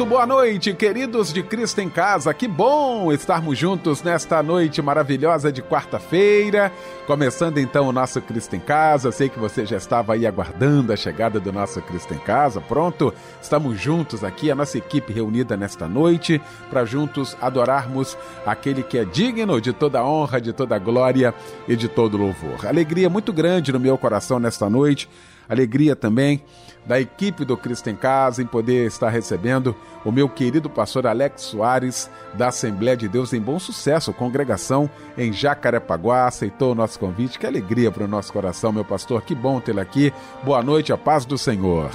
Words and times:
Muito 0.00 0.08
boa 0.08 0.26
noite, 0.26 0.72
queridos 0.72 1.30
de 1.30 1.42
Cristo 1.42 1.78
em 1.82 1.90
Casa. 1.90 2.32
Que 2.32 2.48
bom 2.48 3.12
estarmos 3.12 3.58
juntos 3.58 4.02
nesta 4.02 4.42
noite 4.42 4.80
maravilhosa 4.80 5.52
de 5.52 5.60
quarta-feira. 5.60 6.72
Começando 7.06 7.58
então 7.58 7.86
o 7.86 7.92
nosso 7.92 8.18
Cristo 8.22 8.56
em 8.56 8.60
Casa. 8.60 9.12
Sei 9.12 9.28
que 9.28 9.38
você 9.38 9.66
já 9.66 9.76
estava 9.76 10.14
aí 10.14 10.26
aguardando 10.26 10.90
a 10.90 10.96
chegada 10.96 11.38
do 11.38 11.52
nosso 11.52 11.82
Cristo 11.82 12.14
em 12.14 12.18
Casa. 12.18 12.62
Pronto, 12.62 13.12
estamos 13.42 13.78
juntos 13.78 14.24
aqui, 14.24 14.50
a 14.50 14.54
nossa 14.54 14.78
equipe 14.78 15.12
reunida 15.12 15.54
nesta 15.54 15.86
noite, 15.86 16.40
para 16.70 16.86
juntos 16.86 17.36
adorarmos 17.38 18.16
aquele 18.46 18.82
que 18.82 18.96
é 18.96 19.04
digno 19.04 19.60
de 19.60 19.74
toda 19.74 20.02
honra, 20.02 20.40
de 20.40 20.54
toda 20.54 20.78
glória 20.78 21.34
e 21.68 21.76
de 21.76 21.88
todo 21.88 22.16
louvor. 22.16 22.66
Alegria 22.66 23.10
muito 23.10 23.34
grande 23.34 23.70
no 23.70 23.78
meu 23.78 23.98
coração 23.98 24.38
nesta 24.38 24.70
noite. 24.70 25.10
Alegria 25.46 25.94
também 25.94 26.42
da 26.84 27.00
equipe 27.00 27.44
do 27.44 27.56
Cristo 27.56 27.90
em 27.90 27.96
Casa 27.96 28.42
em 28.42 28.46
poder 28.46 28.86
estar 28.86 29.10
recebendo 29.10 29.76
o 30.04 30.10
meu 30.10 30.28
querido 30.28 30.68
pastor 30.68 31.06
Alex 31.06 31.42
Soares, 31.42 32.10
da 32.34 32.48
Assembleia 32.48 32.96
de 32.96 33.08
Deus 33.08 33.32
em 33.32 33.40
Bom 33.40 33.58
Sucesso, 33.58 34.12
congregação 34.12 34.88
em 35.16 35.32
Jacarepaguá, 35.32 36.26
aceitou 36.26 36.72
o 36.72 36.74
nosso 36.74 36.98
convite. 36.98 37.38
Que 37.38 37.46
alegria 37.46 37.90
para 37.90 38.04
o 38.04 38.08
nosso 38.08 38.32
coração, 38.32 38.72
meu 38.72 38.84
pastor, 38.84 39.22
que 39.22 39.34
bom 39.34 39.60
tê-lo 39.60 39.80
aqui. 39.80 40.12
Boa 40.42 40.62
noite, 40.62 40.92
a 40.92 40.98
paz 40.98 41.24
do 41.24 41.36
Senhor. 41.36 41.90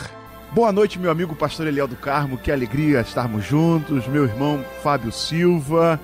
Boa 0.52 0.72
noite, 0.72 0.98
meu 0.98 1.12
amigo 1.12 1.36
pastor 1.36 1.68
Eliel 1.68 1.88
do 1.88 1.98
Carmo, 1.98 2.38
que 2.38 2.52
alegria 2.52 3.02
estarmos 3.02 3.44
juntos, 3.44 4.08
meu 4.08 4.24
irmão 4.24 4.64
Fábio 4.82 5.12
Silva, 5.12 6.00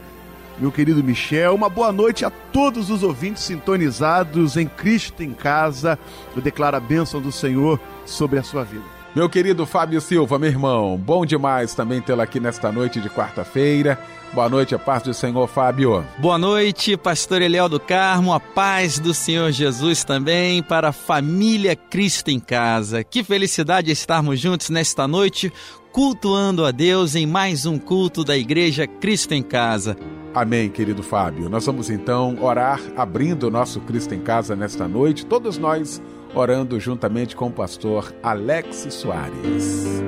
meu 0.57 0.71
querido 0.71 1.03
Michel. 1.03 1.55
Uma 1.55 1.69
boa 1.69 1.91
noite 1.91 2.25
a 2.25 2.29
todos 2.29 2.89
os 2.89 3.03
ouvintes 3.03 3.43
sintonizados 3.43 4.57
em 4.57 4.67
Cristo 4.67 5.23
em 5.23 5.33
Casa. 5.33 5.97
Eu 6.35 6.41
declaro 6.41 6.77
a 6.77 6.79
bênção 6.79 7.21
do 7.21 7.31
Senhor 7.31 7.79
sobre 8.05 8.39
a 8.39 8.43
sua 8.43 8.63
vida. 8.63 9.01
Meu 9.13 9.29
querido 9.29 9.65
Fábio 9.65 9.99
Silva, 9.99 10.39
meu 10.39 10.49
irmão, 10.49 10.97
bom 10.97 11.25
demais 11.25 11.75
também 11.75 11.99
tê-lo 11.99 12.21
aqui 12.21 12.39
nesta 12.39 12.71
noite 12.71 13.01
de 13.01 13.09
quarta-feira. 13.09 13.99
Boa 14.33 14.47
noite, 14.47 14.73
a 14.73 14.79
paz 14.79 15.03
do 15.03 15.13
Senhor, 15.13 15.45
Fábio. 15.47 16.05
Boa 16.17 16.37
noite, 16.37 16.95
pastor 16.95 17.41
Eliel 17.41 17.67
do 17.67 17.81
Carmo, 17.81 18.31
a 18.31 18.39
paz 18.39 18.97
do 18.97 19.13
Senhor 19.13 19.51
Jesus 19.51 20.05
também 20.05 20.63
para 20.63 20.89
a 20.89 20.93
família 20.93 21.75
Cristo 21.75 22.29
em 22.29 22.39
casa. 22.39 23.03
Que 23.03 23.21
felicidade 23.21 23.91
estarmos 23.91 24.39
juntos 24.39 24.69
nesta 24.69 25.05
noite, 25.05 25.51
cultuando 25.91 26.65
a 26.65 26.71
Deus 26.71 27.13
em 27.13 27.27
mais 27.27 27.65
um 27.65 27.77
culto 27.77 28.23
da 28.23 28.37
Igreja 28.37 28.87
Cristo 28.87 29.33
em 29.33 29.43
Casa. 29.43 29.97
Amém, 30.33 30.69
querido 30.69 31.03
Fábio. 31.03 31.49
Nós 31.49 31.65
vamos 31.65 31.89
então 31.89 32.37
orar 32.41 32.79
abrindo 32.95 33.47
o 33.47 33.51
nosso 33.51 33.81
Cristo 33.81 34.15
em 34.15 34.21
Casa 34.21 34.55
nesta 34.55 34.87
noite, 34.87 35.25
todos 35.25 35.57
nós 35.57 36.01
orando 36.33 36.79
juntamente 36.79 37.35
com 37.35 37.47
o 37.47 37.51
pastor 37.51 38.13
Alex 38.23 38.87
Soares. 38.91 40.01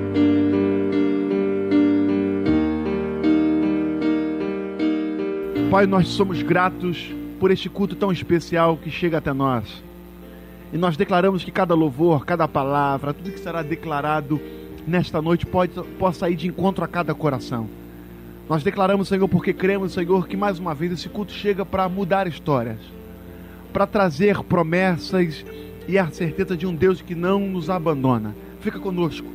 Pai, 5.69 5.85
nós 5.85 6.07
somos 6.07 6.41
gratos 6.41 7.13
por 7.37 7.51
este 7.51 7.67
culto 7.67 7.93
tão 7.93 8.09
especial 8.09 8.77
que 8.77 8.89
chega 8.89 9.17
até 9.17 9.33
nós. 9.33 9.83
E 10.71 10.77
nós 10.77 10.95
declaramos 10.95 11.43
que 11.43 11.51
cada 11.51 11.75
louvor, 11.75 12.25
cada 12.25 12.47
palavra, 12.47 13.13
tudo 13.13 13.29
que 13.29 13.39
será 13.41 13.61
declarado 13.61 14.39
nesta 14.87 15.21
noite 15.21 15.45
pode, 15.45 15.73
possa 15.99 16.29
ir 16.29 16.37
de 16.37 16.47
encontro 16.47 16.85
a 16.85 16.87
cada 16.87 17.13
coração. 17.13 17.82
Nós 18.49 18.63
declaramos, 18.63 19.07
Senhor, 19.07 19.27
porque 19.27 19.53
cremos, 19.53 19.93
Senhor, 19.93 20.27
que 20.27 20.35
mais 20.35 20.59
uma 20.59 20.75
vez 20.75 20.91
esse 20.91 21.07
culto 21.07 21.31
chega 21.31 21.65
para 21.65 21.87
mudar 21.87 22.27
histórias, 22.27 22.79
para 23.71 23.87
trazer 23.87 24.43
promessas 24.43 25.45
e 25.87 25.97
a 25.97 26.09
certeza 26.11 26.55
de 26.55 26.65
um 26.65 26.75
Deus 26.75 27.01
que 27.01 27.15
não 27.15 27.39
nos 27.39 27.69
abandona. 27.69 28.35
Fica 28.59 28.79
conosco. 28.79 29.27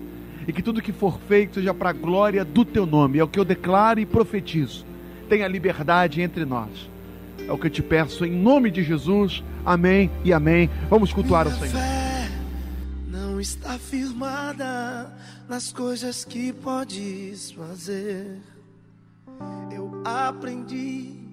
E 0.47 0.53
que 0.53 0.63
tudo 0.63 0.81
que 0.81 0.93
for 0.93 1.19
feito 1.29 1.57
seja 1.57 1.75
para 1.75 1.91
a 1.91 1.93
glória 1.93 2.45
do 2.45 2.65
teu 2.65 2.87
nome. 2.87 3.19
É 3.19 3.25
o 3.25 3.29
que 3.29 3.39
eu 3.39 3.45
declaro 3.45 4.01
e 4.01 4.07
profetizo. 4.07 4.85
Tenha 5.29 5.47
liberdade 5.47 6.23
entre 6.23 6.45
nós. 6.45 6.89
É 7.47 7.53
o 7.53 7.59
que 7.59 7.67
eu 7.67 7.71
te 7.71 7.83
peço 7.83 8.25
em 8.25 8.31
nome 8.31 8.71
de 8.71 8.83
Jesus. 8.83 9.43
Amém 9.65 10.11
e 10.25 10.33
amém. 10.33 10.71
Vamos 10.89 11.13
cultuar 11.13 11.45
Minha 11.47 11.57
o 11.57 11.61
Senhor. 11.61 11.83
Fé 11.83 12.31
não 13.09 13.39
está 13.39 13.79
firmada 13.79 15.13
nas 15.49 15.71
coisas 15.71 16.25
que 16.25 16.53
podes 16.53 17.51
fazer. 17.53 18.39
Eu 19.71 20.03
aprendi 20.05 21.29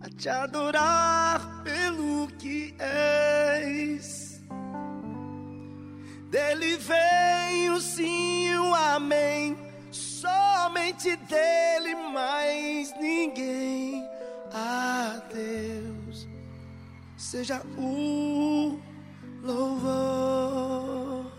a 0.00 0.08
te 0.08 0.28
adorar 0.28 1.62
pelo 1.62 2.28
que 2.38 2.74
és. 2.78 4.40
Dele 6.30 6.76
vem 6.76 7.70
o 7.70 7.80
sim 7.80 8.48
e 8.48 8.56
o 8.58 8.74
amém. 8.74 9.56
Somente 9.90 11.16
dele, 11.16 11.94
mais 12.12 12.94
ninguém. 13.00 14.08
A 14.52 15.20
Deus 15.32 16.28
seja 17.16 17.62
o 17.78 18.78
louvor. 19.42 21.30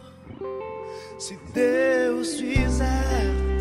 Se 1.19 1.37
Deus 1.53 2.39
fizer, 2.39 3.60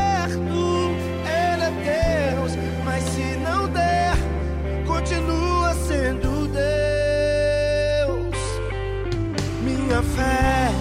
fé 10.21 10.71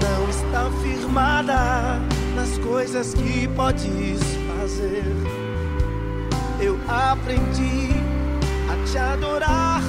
não 0.00 0.28
está 0.30 0.70
firmada 0.82 2.00
nas 2.34 2.58
coisas 2.58 3.14
que 3.14 3.46
podes 3.48 4.20
fazer. 4.58 5.04
Eu 6.60 6.78
aprendi 6.88 7.90
a 8.70 8.86
te 8.86 8.98
adorar 8.98 9.82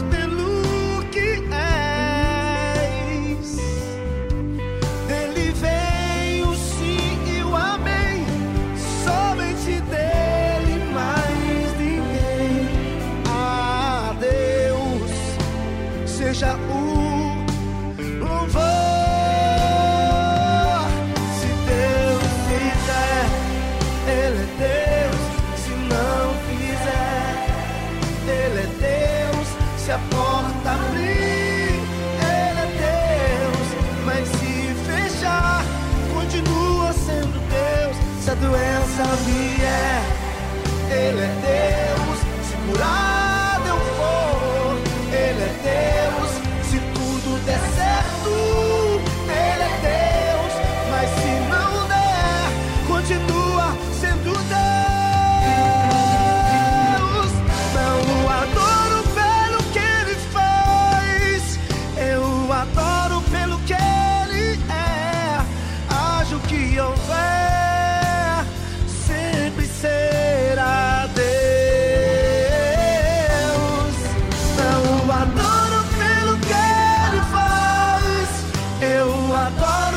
a 39.00 39.16
doença 39.16 39.53
not 79.44 79.60
bother. 79.60 79.93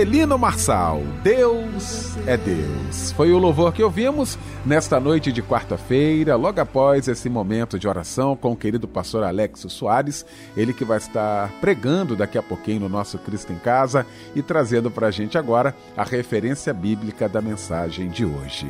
Delino 0.00 0.38
Marçal, 0.38 1.02
Deus 1.22 2.16
é 2.26 2.34
Deus. 2.34 3.12
Foi 3.12 3.30
o 3.32 3.38
louvor 3.38 3.70
que 3.70 3.82
ouvimos 3.82 4.38
nesta 4.64 4.98
noite 4.98 5.30
de 5.30 5.42
quarta-feira, 5.42 6.36
logo 6.36 6.58
após 6.58 7.06
esse 7.06 7.28
momento 7.28 7.78
de 7.78 7.86
oração 7.86 8.34
com 8.34 8.52
o 8.52 8.56
querido 8.56 8.88
pastor 8.88 9.24
Alex 9.24 9.66
Soares, 9.68 10.24
ele 10.56 10.72
que 10.72 10.86
vai 10.86 10.96
estar 10.96 11.52
pregando 11.60 12.16
daqui 12.16 12.38
a 12.38 12.42
pouquinho 12.42 12.80
no 12.80 12.88
nosso 12.88 13.18
Cristo 13.18 13.52
em 13.52 13.58
Casa 13.58 14.06
e 14.34 14.40
trazendo 14.40 14.90
para 14.90 15.08
a 15.08 15.10
gente 15.10 15.36
agora 15.36 15.76
a 15.94 16.02
referência 16.02 16.72
bíblica 16.72 17.28
da 17.28 17.42
mensagem 17.42 18.08
de 18.08 18.24
hoje. 18.24 18.66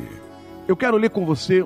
Eu 0.67 0.75
quero 0.75 0.97
ler 0.97 1.11
com 1.11 1.25
você 1.25 1.65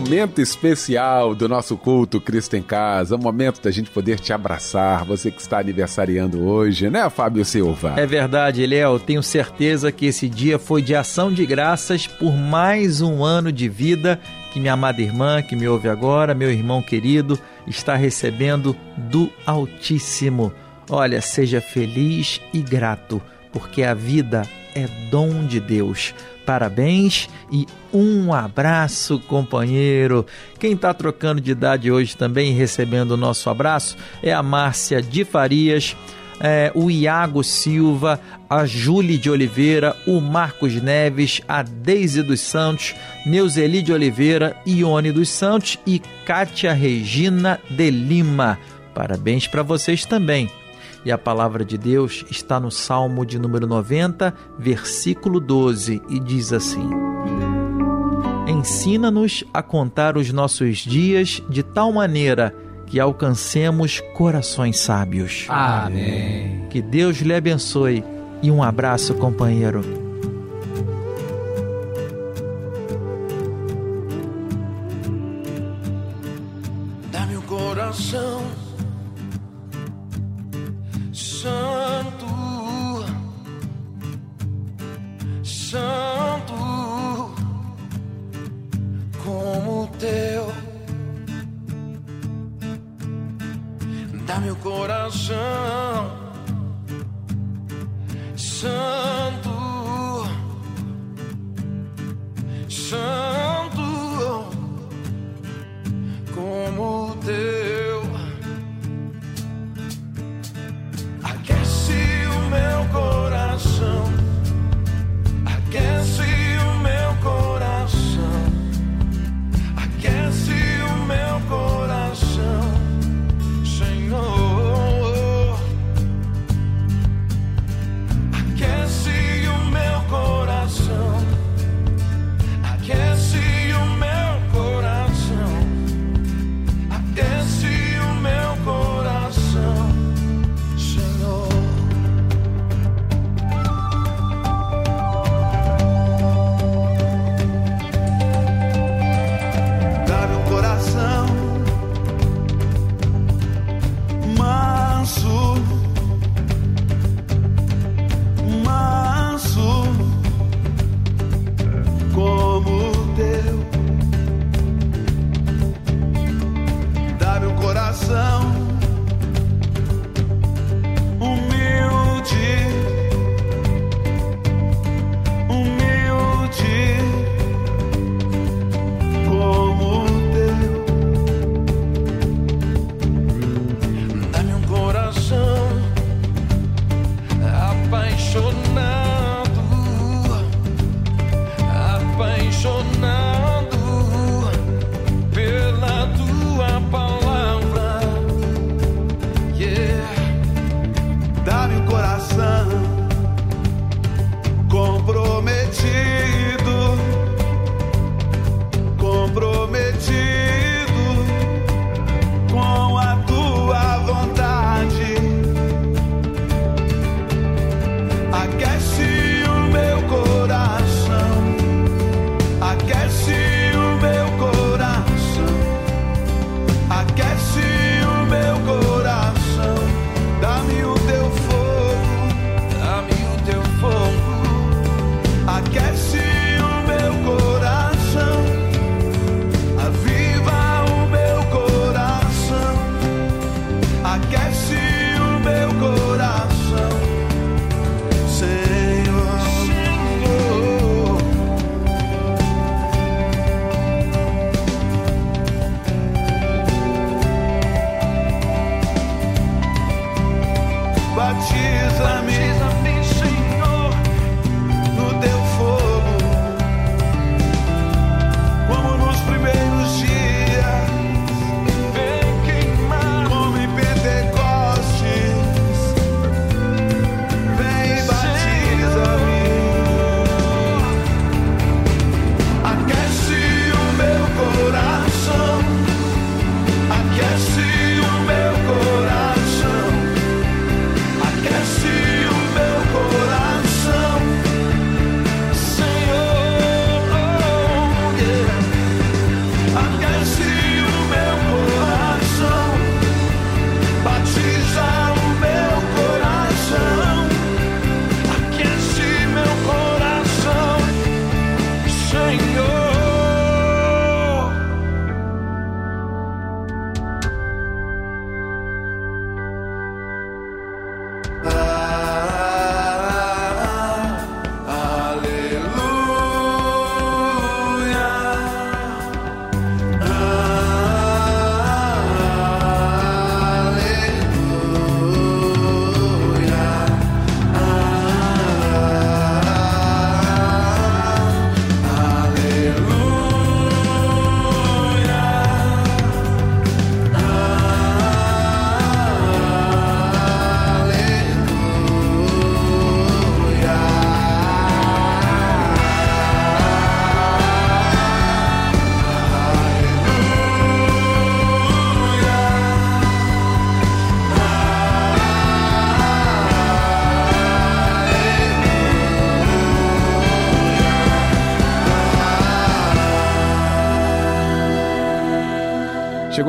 momento 0.00 0.40
especial 0.40 1.34
do 1.34 1.48
nosso 1.48 1.76
culto 1.76 2.20
Cristo 2.20 2.54
em 2.54 2.62
Casa, 2.62 3.16
um 3.16 3.18
momento 3.18 3.60
da 3.60 3.68
gente 3.68 3.90
poder 3.90 4.20
te 4.20 4.32
abraçar, 4.32 5.04
você 5.04 5.28
que 5.28 5.40
está 5.40 5.58
aniversariando 5.58 6.46
hoje, 6.46 6.88
né, 6.88 7.10
Fábio 7.10 7.44
Silva? 7.44 7.94
É 7.96 8.06
verdade, 8.06 8.62
Eliel. 8.62 9.00
Tenho 9.00 9.24
certeza 9.24 9.90
que 9.90 10.06
esse 10.06 10.28
dia 10.28 10.56
foi 10.56 10.82
de 10.82 10.94
ação 10.94 11.32
de 11.32 11.44
graças 11.44 12.06
por 12.06 12.32
mais 12.36 13.00
um 13.00 13.24
ano 13.24 13.50
de 13.50 13.68
vida 13.68 14.20
que 14.52 14.60
minha 14.60 14.74
amada 14.74 15.02
irmã, 15.02 15.42
que 15.42 15.56
me 15.56 15.66
ouve 15.66 15.88
agora, 15.88 16.32
meu 16.32 16.50
irmão 16.50 16.80
querido, 16.80 17.38
está 17.66 17.96
recebendo 17.96 18.76
do 18.96 19.28
Altíssimo. 19.44 20.52
Olha, 20.88 21.20
seja 21.20 21.60
feliz 21.60 22.40
e 22.54 22.60
grato, 22.60 23.20
porque 23.52 23.82
a 23.82 23.94
vida 23.94 24.42
é 24.76 24.86
dom 25.10 25.44
de 25.44 25.58
Deus. 25.58 26.14
Parabéns 26.48 27.28
e 27.52 27.66
um 27.92 28.32
abraço, 28.32 29.20
companheiro. 29.28 30.24
Quem 30.58 30.72
está 30.72 30.94
trocando 30.94 31.42
de 31.42 31.50
idade 31.50 31.92
hoje 31.92 32.16
também 32.16 32.54
recebendo 32.54 33.10
o 33.10 33.16
nosso 33.18 33.50
abraço 33.50 33.98
é 34.22 34.32
a 34.32 34.42
Márcia 34.42 35.02
de 35.02 35.26
Farias, 35.26 35.94
é, 36.40 36.72
o 36.74 36.90
Iago 36.90 37.44
Silva, 37.44 38.18
a 38.48 38.64
Júlia 38.64 39.18
de 39.18 39.28
Oliveira, 39.28 39.94
o 40.06 40.22
Marcos 40.22 40.72
Neves, 40.80 41.42
a 41.46 41.62
Deise 41.62 42.22
dos 42.22 42.40
Santos, 42.40 42.94
Neuzeli 43.26 43.82
de 43.82 43.92
Oliveira, 43.92 44.56
Ione 44.66 45.12
dos 45.12 45.28
Santos 45.28 45.78
e 45.86 46.00
Kátia 46.24 46.72
Regina 46.72 47.60
de 47.68 47.90
Lima. 47.90 48.58
Parabéns 48.94 49.46
para 49.46 49.62
vocês 49.62 50.06
também. 50.06 50.50
E 51.08 51.10
a 51.10 51.16
palavra 51.16 51.64
de 51.64 51.78
Deus 51.78 52.22
está 52.30 52.60
no 52.60 52.70
Salmo 52.70 53.24
de 53.24 53.38
número 53.38 53.66
90, 53.66 54.34
versículo 54.58 55.40
12, 55.40 56.02
e 56.06 56.20
diz 56.20 56.52
assim: 56.52 56.86
Ensina-nos 58.46 59.42
a 59.54 59.62
contar 59.62 60.18
os 60.18 60.30
nossos 60.30 60.80
dias 60.80 61.42
de 61.48 61.62
tal 61.62 61.90
maneira 61.92 62.54
que 62.84 63.00
alcancemos 63.00 64.02
corações 64.12 64.80
sábios. 64.80 65.46
Amém. 65.48 66.66
Que 66.68 66.82
Deus 66.82 67.16
lhe 67.20 67.34
abençoe 67.34 68.04
e 68.42 68.50
um 68.50 68.62
abraço, 68.62 69.14
companheiro. 69.14 70.07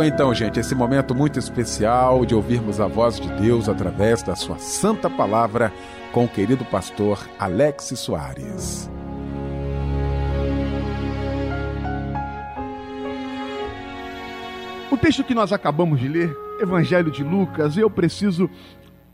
Então, 0.03 0.34
gente, 0.34 0.60
esse 0.60 0.74
momento 0.74 1.13
muito 1.13 1.38
especial 1.38 2.25
de 2.25 2.34
ouvirmos 2.34 2.79
a 2.79 2.88
voz 2.88 3.20
de 3.20 3.27
Deus 3.34 3.68
através 3.68 4.24
da 4.24 4.36
sua 4.36 4.58
santa 4.58 5.10
palavra 5.10 5.74
com 6.12 6.25
o 6.25 6.27
querido 6.27 6.63
pastor 6.65 7.20
Alex 7.38 7.94
Soares. 7.96 8.89
O 14.89 14.98
texto 14.98 15.24
que 15.24 15.36
nós 15.36 15.51
acabamos 15.51 16.00
de 16.00 16.08
ler, 16.08 16.36
Evangelho 16.62 17.12
de 17.12 17.24
Lucas, 17.24 17.77
eu 17.77 17.89
preciso 17.89 18.50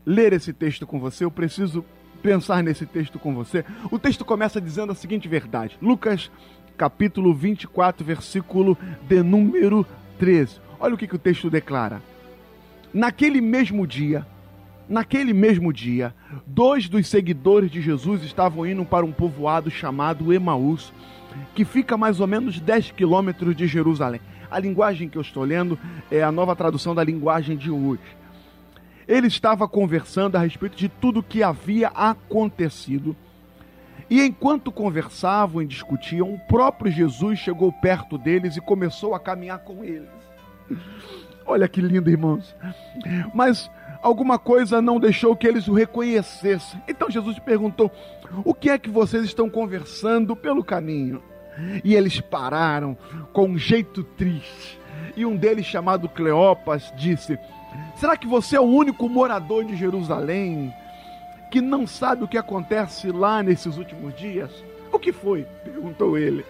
ler 0.04 0.32
esse 0.32 0.52
texto 0.52 0.86
com 0.86 1.00
você, 1.00 1.24
eu 1.24 1.30
preciso 1.30 1.84
pensar 2.22 2.62
nesse 2.62 2.86
texto 2.86 3.18
com 3.18 3.34
você. 3.34 3.64
O 3.90 3.98
texto 3.98 4.24
começa 4.24 4.60
dizendo 4.60 4.92
a 4.92 4.94
seguinte 4.94 5.28
verdade: 5.28 5.76
Lucas, 5.82 6.30
capítulo 6.76 7.34
24, 7.34 8.04
versículo 8.04 8.78
de 9.08 9.22
número 9.22 9.86
13. 10.18 10.65
Olha 10.78 10.94
o 10.94 10.98
que, 10.98 11.06
que 11.06 11.16
o 11.16 11.18
texto 11.18 11.50
declara. 11.50 12.02
Naquele 12.92 13.40
mesmo 13.40 13.86
dia, 13.86 14.26
naquele 14.88 15.32
mesmo 15.32 15.72
dia, 15.72 16.14
dois 16.46 16.88
dos 16.88 17.08
seguidores 17.08 17.70
de 17.70 17.80
Jesus 17.80 18.22
estavam 18.22 18.66
indo 18.66 18.84
para 18.84 19.04
um 19.04 19.12
povoado 19.12 19.70
chamado 19.70 20.32
Emaús, 20.32 20.92
que 21.54 21.64
fica 21.64 21.96
mais 21.96 22.20
ou 22.20 22.26
menos 22.26 22.60
10 22.60 22.92
quilômetros 22.92 23.54
de 23.54 23.66
Jerusalém. 23.66 24.20
A 24.50 24.58
linguagem 24.58 25.08
que 25.08 25.18
eu 25.18 25.22
estou 25.22 25.42
lendo 25.42 25.78
é 26.10 26.22
a 26.22 26.32
nova 26.32 26.54
tradução 26.54 26.94
da 26.94 27.02
linguagem 27.02 27.56
de 27.56 27.70
hoje. 27.70 28.16
Ele 29.08 29.26
estava 29.26 29.68
conversando 29.68 30.36
a 30.36 30.40
respeito 30.40 30.76
de 30.76 30.88
tudo 30.88 31.20
o 31.20 31.22
que 31.22 31.42
havia 31.42 31.88
acontecido. 31.88 33.16
E 34.08 34.22
enquanto 34.22 34.70
conversavam 34.70 35.62
e 35.62 35.66
discutiam, 35.66 36.32
o 36.32 36.38
próprio 36.38 36.90
Jesus 36.90 37.38
chegou 37.38 37.72
perto 37.72 38.16
deles 38.16 38.56
e 38.56 38.60
começou 38.60 39.14
a 39.14 39.20
caminhar 39.20 39.58
com 39.58 39.84
eles. 39.84 40.15
Olha 41.46 41.68
que 41.68 41.80
lindo, 41.80 42.10
irmãos. 42.10 42.54
Mas 43.32 43.70
alguma 44.02 44.38
coisa 44.38 44.82
não 44.82 44.98
deixou 44.98 45.36
que 45.36 45.46
eles 45.46 45.68
o 45.68 45.72
reconhecessem. 45.72 46.82
Então 46.88 47.10
Jesus 47.10 47.38
perguntou: 47.38 47.90
O 48.44 48.52
que 48.52 48.70
é 48.70 48.78
que 48.78 48.90
vocês 48.90 49.24
estão 49.24 49.48
conversando 49.48 50.34
pelo 50.34 50.64
caminho? 50.64 51.22
E 51.84 51.94
eles 51.94 52.20
pararam 52.20 52.96
com 53.32 53.46
um 53.46 53.58
jeito 53.58 54.02
triste. 54.02 54.78
E 55.16 55.24
um 55.24 55.36
deles, 55.36 55.66
chamado 55.66 56.08
Cleopas, 56.08 56.92
disse: 56.96 57.38
Será 57.94 58.16
que 58.16 58.26
você 58.26 58.56
é 58.56 58.60
o 58.60 58.64
único 58.64 59.08
morador 59.08 59.64
de 59.64 59.76
Jerusalém 59.76 60.72
que 61.50 61.60
não 61.60 61.86
sabe 61.86 62.24
o 62.24 62.28
que 62.28 62.36
acontece 62.36 63.10
lá 63.10 63.42
nesses 63.42 63.76
últimos 63.76 64.14
dias? 64.16 64.50
O 64.92 64.98
que 64.98 65.12
foi? 65.12 65.46
perguntou 65.64 66.18
ele. 66.18 66.44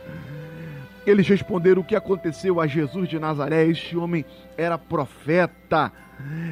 Eles 1.07 1.29
responderam 1.29 1.83
o 1.83 1.85
que 1.85 1.95
aconteceu 1.95 2.61
a 2.61 2.67
Jesus 2.67 3.09
de 3.09 3.19
Nazaré. 3.19 3.65
Este 3.67 3.97
homem 3.97 4.25
era 4.57 4.77
profeta, 4.77 5.93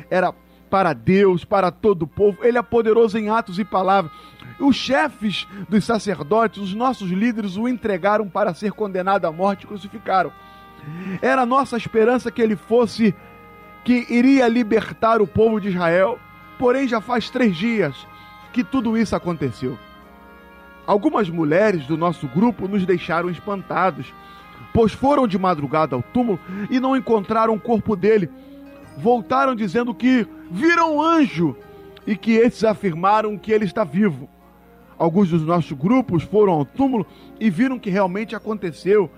era 0.09 0.33
para 0.71 0.93
Deus, 0.93 1.45
para 1.45 1.71
todo 1.71 2.03
o 2.03 2.07
povo. 2.07 2.45
Ele 2.45 2.57
é 2.57 2.63
poderoso 2.63 3.19
em 3.19 3.29
atos 3.29 3.59
e 3.59 3.65
palavras. 3.65 4.13
Os 4.59 4.77
chefes 4.77 5.47
dos 5.69 5.85
sacerdotes, 5.85 6.63
os 6.63 6.75
nossos 6.75 7.11
líderes, 7.11 7.57
o 7.57 7.69
entregaram 7.69 8.29
para 8.29 8.55
ser 8.55 8.73
condenado 8.73 9.25
à 9.25 9.33
morte 9.33 9.65
e 9.65 9.67
crucificaram. 9.67 10.33
Era 11.21 11.45
nossa 11.45 11.77
esperança 11.77 12.31
que 12.31 12.43
ele 12.43 12.57
fosse, 12.57 13.15
que 13.85 14.07
iria 14.09 14.47
libertar 14.47 15.21
o 15.21 15.27
povo 15.27 15.61
de 15.61 15.69
Israel. 15.69 16.19
Porém, 16.59 16.87
já 16.87 17.01
faz 17.01 17.29
três 17.29 17.57
dias 17.57 18.07
que 18.53 18.63
tudo 18.63 18.97
isso 18.97 19.17
aconteceu. 19.17 19.77
Algumas 20.87 21.29
mulheres 21.31 21.87
do 21.87 21.97
nosso 21.97 22.29
grupo 22.29 22.69
nos 22.69 22.85
deixaram 22.85 23.31
espantados 23.31 24.13
pois 24.75 24.93
foram 24.93 25.29
de 25.29 25.39
madrugada 25.39 25.95
ao 25.95 26.03
túmulo 26.03 26.41
e 26.69 26.81
não 26.81 26.97
encontraram 26.97 27.55
o 27.55 27.61
corpo 27.61 27.95
dele. 27.95 28.29
Voltaram 28.99 29.55
dizendo 29.55 29.95
que 29.95 30.27
viram 30.51 30.97
um 30.97 31.01
anjo 31.01 31.57
e 32.05 32.17
que 32.17 32.33
esses 32.33 32.65
afirmaram 32.65 33.39
que 33.39 33.53
ele 33.53 33.65
está 33.65 33.85
vivo. 33.85 34.29
Alguns 34.99 35.29
dos 35.31 35.43
nossos 35.43 35.73
grupos 35.73 36.25
foram 36.25 36.53
ao 36.55 36.65
túmulo 36.65 37.07
e 37.39 37.49
viram 37.49 37.79
que 37.79 37.89
realmente 37.89 38.35
aconteceu 38.35 39.09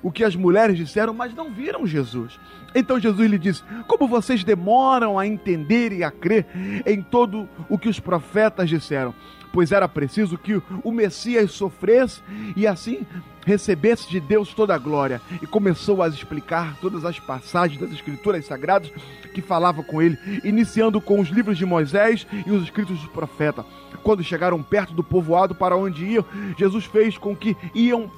o 0.00 0.12
que 0.12 0.24
as 0.24 0.36
mulheres 0.36 0.76
disseram, 0.76 1.12
mas 1.12 1.34
não 1.34 1.50
viram 1.50 1.86
Jesus. 1.86 2.38
Então 2.72 3.00
Jesus 3.00 3.28
lhe 3.28 3.38
disse: 3.38 3.64
Como 3.88 4.08
vocês 4.08 4.44
demoram 4.44 5.18
a 5.18 5.26
entender 5.26 5.92
e 5.92 6.04
a 6.04 6.10
crer 6.10 6.46
em 6.86 7.02
todo 7.02 7.48
o 7.68 7.76
que 7.76 7.88
os 7.88 7.98
profetas 7.98 8.68
disseram? 8.68 9.12
Pois 9.52 9.72
era 9.72 9.88
preciso 9.88 10.38
que 10.38 10.62
o 10.84 10.92
Messias 10.92 11.50
sofresse 11.52 12.22
e 12.56 12.66
assim 12.66 13.06
recebesse 13.44 14.08
de 14.08 14.20
Deus 14.20 14.54
toda 14.54 14.74
a 14.74 14.78
glória. 14.78 15.20
E 15.42 15.46
começou 15.46 16.02
a 16.02 16.08
explicar 16.08 16.76
todas 16.80 17.04
as 17.04 17.18
passagens 17.18 17.80
das 17.80 17.90
Escrituras 17.90 18.46
Sagradas 18.46 18.90
que 19.34 19.42
falava 19.42 19.82
com 19.82 20.00
ele, 20.00 20.18
iniciando 20.44 21.00
com 21.00 21.20
os 21.20 21.28
livros 21.28 21.58
de 21.58 21.66
Moisés 21.66 22.26
e 22.46 22.50
os 22.50 22.62
escritos 22.62 22.98
dos 23.00 23.10
profetas. 23.10 23.64
Quando 24.02 24.24
chegaram 24.24 24.62
perto 24.62 24.94
do 24.94 25.02
povoado 25.02 25.54
para 25.54 25.76
onde 25.76 26.04
iam, 26.04 26.24
Jesus 26.56 26.84
fez 26.84 27.18
com 27.18 27.34
que 27.34 27.56
iam 27.74 28.10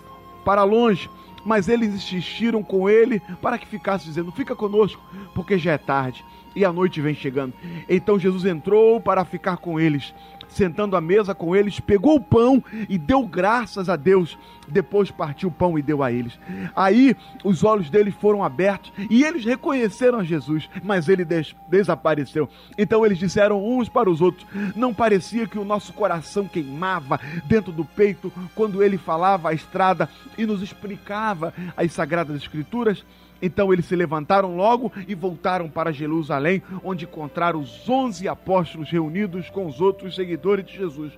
para 0.44 0.64
longe 0.64 1.08
mas 1.44 1.68
eles 1.68 1.92
insistiram 1.92 2.62
com 2.62 2.88
ele 2.88 3.20
para 3.40 3.58
que 3.58 3.66
ficasse 3.66 4.04
dizendo: 4.04 4.30
Fica 4.30 4.54
conosco, 4.54 5.02
porque 5.34 5.58
já 5.58 5.72
é 5.72 5.78
tarde 5.78 6.24
e 6.54 6.64
a 6.64 6.72
noite 6.72 7.00
vem 7.00 7.14
chegando. 7.14 7.54
Então 7.88 8.18
Jesus 8.18 8.44
entrou 8.44 9.00
para 9.00 9.24
ficar 9.24 9.56
com 9.56 9.78
eles 9.78 10.14
sentando 10.52 10.96
à 10.96 11.00
mesa 11.00 11.34
com 11.34 11.56
eles, 11.56 11.80
pegou 11.80 12.16
o 12.16 12.20
pão 12.20 12.62
e 12.88 12.98
deu 12.98 13.26
graças 13.26 13.88
a 13.88 13.96
Deus. 13.96 14.38
Depois 14.68 15.10
partiu 15.10 15.48
o 15.48 15.52
pão 15.52 15.78
e 15.78 15.82
deu 15.82 16.02
a 16.02 16.12
eles. 16.12 16.38
Aí 16.74 17.16
os 17.44 17.64
olhos 17.64 17.90
deles 17.90 18.14
foram 18.14 18.44
abertos 18.44 18.92
e 19.10 19.24
eles 19.24 19.44
reconheceram 19.44 20.24
Jesus, 20.24 20.70
mas 20.82 21.08
ele 21.08 21.24
des 21.24 21.54
desapareceu. 21.68 22.48
Então 22.78 23.04
eles 23.04 23.18
disseram 23.18 23.64
uns 23.66 23.88
para 23.88 24.08
os 24.08 24.20
outros: 24.20 24.46
Não 24.76 24.94
parecia 24.94 25.46
que 25.46 25.58
o 25.58 25.64
nosso 25.64 25.92
coração 25.92 26.46
queimava 26.46 27.18
dentro 27.44 27.72
do 27.72 27.84
peito 27.84 28.32
quando 28.54 28.82
ele 28.82 28.98
falava 28.98 29.50
a 29.50 29.54
estrada 29.54 30.08
e 30.38 30.46
nos 30.46 30.62
explicava 30.62 31.52
as 31.76 31.92
sagradas 31.92 32.36
escrituras? 32.36 33.04
Então 33.42 33.72
eles 33.72 33.84
se 33.86 33.96
levantaram 33.96 34.56
logo 34.56 34.92
e 35.06 35.14
voltaram 35.14 35.68
para 35.68 35.92
Jerusalém, 35.92 36.62
onde 36.84 37.04
encontraram 37.04 37.60
os 37.60 37.88
onze 37.88 38.28
apóstolos 38.28 38.88
reunidos 38.88 39.50
com 39.50 39.66
os 39.66 39.80
outros 39.80 40.14
seguidores 40.14 40.64
de 40.64 40.76
Jesus. 40.76 41.12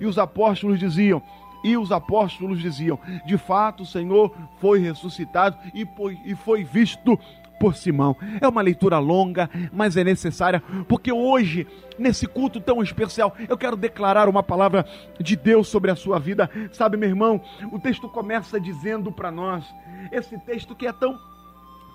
E 0.00 0.04
os 0.04 0.18
apóstolos 0.18 0.78
diziam: 0.78 1.22
e 1.64 1.76
os 1.76 1.90
apóstolos 1.90 2.60
diziam: 2.60 2.98
De 3.26 3.36
fato, 3.38 3.82
o 3.82 3.86
Senhor 3.86 4.34
foi 4.60 4.78
ressuscitado 4.78 5.56
e 5.74 5.86
foi, 5.96 6.18
e 6.24 6.34
foi 6.34 6.64
visto 6.64 7.18
por 7.60 7.76
Simão. 7.76 8.16
É 8.40 8.48
uma 8.48 8.62
leitura 8.62 8.98
longa, 8.98 9.48
mas 9.70 9.96
é 9.96 10.02
necessária, 10.02 10.62
porque 10.88 11.12
hoje, 11.12 11.66
nesse 11.98 12.26
culto 12.26 12.58
tão 12.58 12.82
especial, 12.82 13.34
eu 13.46 13.58
quero 13.58 13.76
declarar 13.76 14.28
uma 14.28 14.42
palavra 14.42 14.86
de 15.20 15.36
Deus 15.36 15.68
sobre 15.68 15.90
a 15.90 15.96
sua 15.96 16.18
vida. 16.18 16.50
Sabe, 16.72 16.96
meu 16.96 17.10
irmão, 17.10 17.38
o 17.70 17.78
texto 17.78 18.08
começa 18.08 18.58
dizendo 18.58 19.12
para 19.12 19.30
nós, 19.30 19.62
esse 20.10 20.38
texto 20.38 20.74
que 20.74 20.86
é 20.86 20.92
tão 20.92 21.18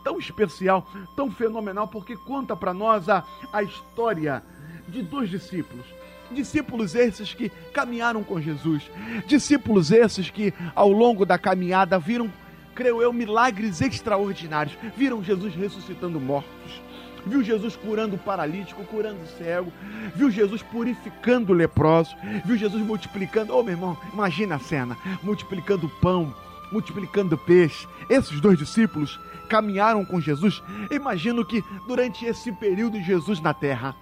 tão 0.05 0.19
especial, 0.19 0.87
tão 1.15 1.31
fenomenal, 1.31 1.87
porque 1.87 2.15
conta 2.15 2.55
para 2.55 2.75
nós 2.75 3.09
a, 3.09 3.23
a 3.51 3.63
história 3.63 4.43
de 4.87 5.01
dois 5.01 5.31
discípulos. 5.31 5.83
Discípulos 6.31 6.93
esses 6.93 7.33
que 7.33 7.49
caminharam 7.73 8.23
com 8.23 8.39
Jesus, 8.39 8.83
discípulos 9.25 9.91
esses 9.91 10.29
que 10.29 10.53
ao 10.75 10.91
longo 10.91 11.25
da 11.25 11.39
caminhada 11.39 11.97
viram, 11.97 12.31
creio 12.75 13.01
eu, 13.01 13.11
milagres 13.11 13.81
extraordinários. 13.81 14.77
Viram 14.95 15.23
Jesus 15.23 15.55
ressuscitando 15.55 16.19
mortos, 16.19 16.81
viu 17.25 17.43
Jesus 17.43 17.75
curando 17.75 18.15
o 18.15 18.19
paralítico, 18.19 18.83
curando 18.85 19.21
o 19.23 19.27
cego, 19.37 19.73
viu 20.15 20.29
Jesus 20.29 20.61
purificando 20.61 21.51
o 21.51 21.55
leproso, 21.55 22.15
viu 22.43 22.57
Jesus 22.57 22.83
multiplicando. 22.83 23.55
Oh, 23.55 23.63
meu 23.63 23.73
irmão, 23.73 23.97
imagina 24.13 24.55
a 24.55 24.59
cena: 24.59 24.97
multiplicando 25.23 25.89
pão, 26.01 26.33
multiplicando 26.71 27.37
peixe. 27.37 27.87
Esses 28.09 28.39
dois 28.39 28.57
discípulos 28.57 29.19
caminharam 29.45 30.03
com 30.03 30.19
Jesus. 30.19 30.61
Imagino 30.91 31.45
que 31.45 31.63
durante 31.87 32.25
esse 32.25 32.51
período 32.51 33.01
Jesus 33.01 33.39
na 33.39 33.53
terra. 33.53 33.95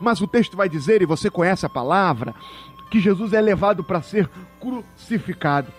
Mas 0.00 0.20
o 0.20 0.26
texto 0.26 0.56
vai 0.56 0.68
dizer, 0.68 1.02
e 1.02 1.06
você 1.06 1.30
conhece 1.30 1.66
a 1.66 1.68
palavra, 1.68 2.34
que 2.90 3.00
Jesus 3.00 3.32
é 3.32 3.40
levado 3.40 3.82
para 3.82 4.02
ser 4.02 4.30
crucificado. 4.60 5.72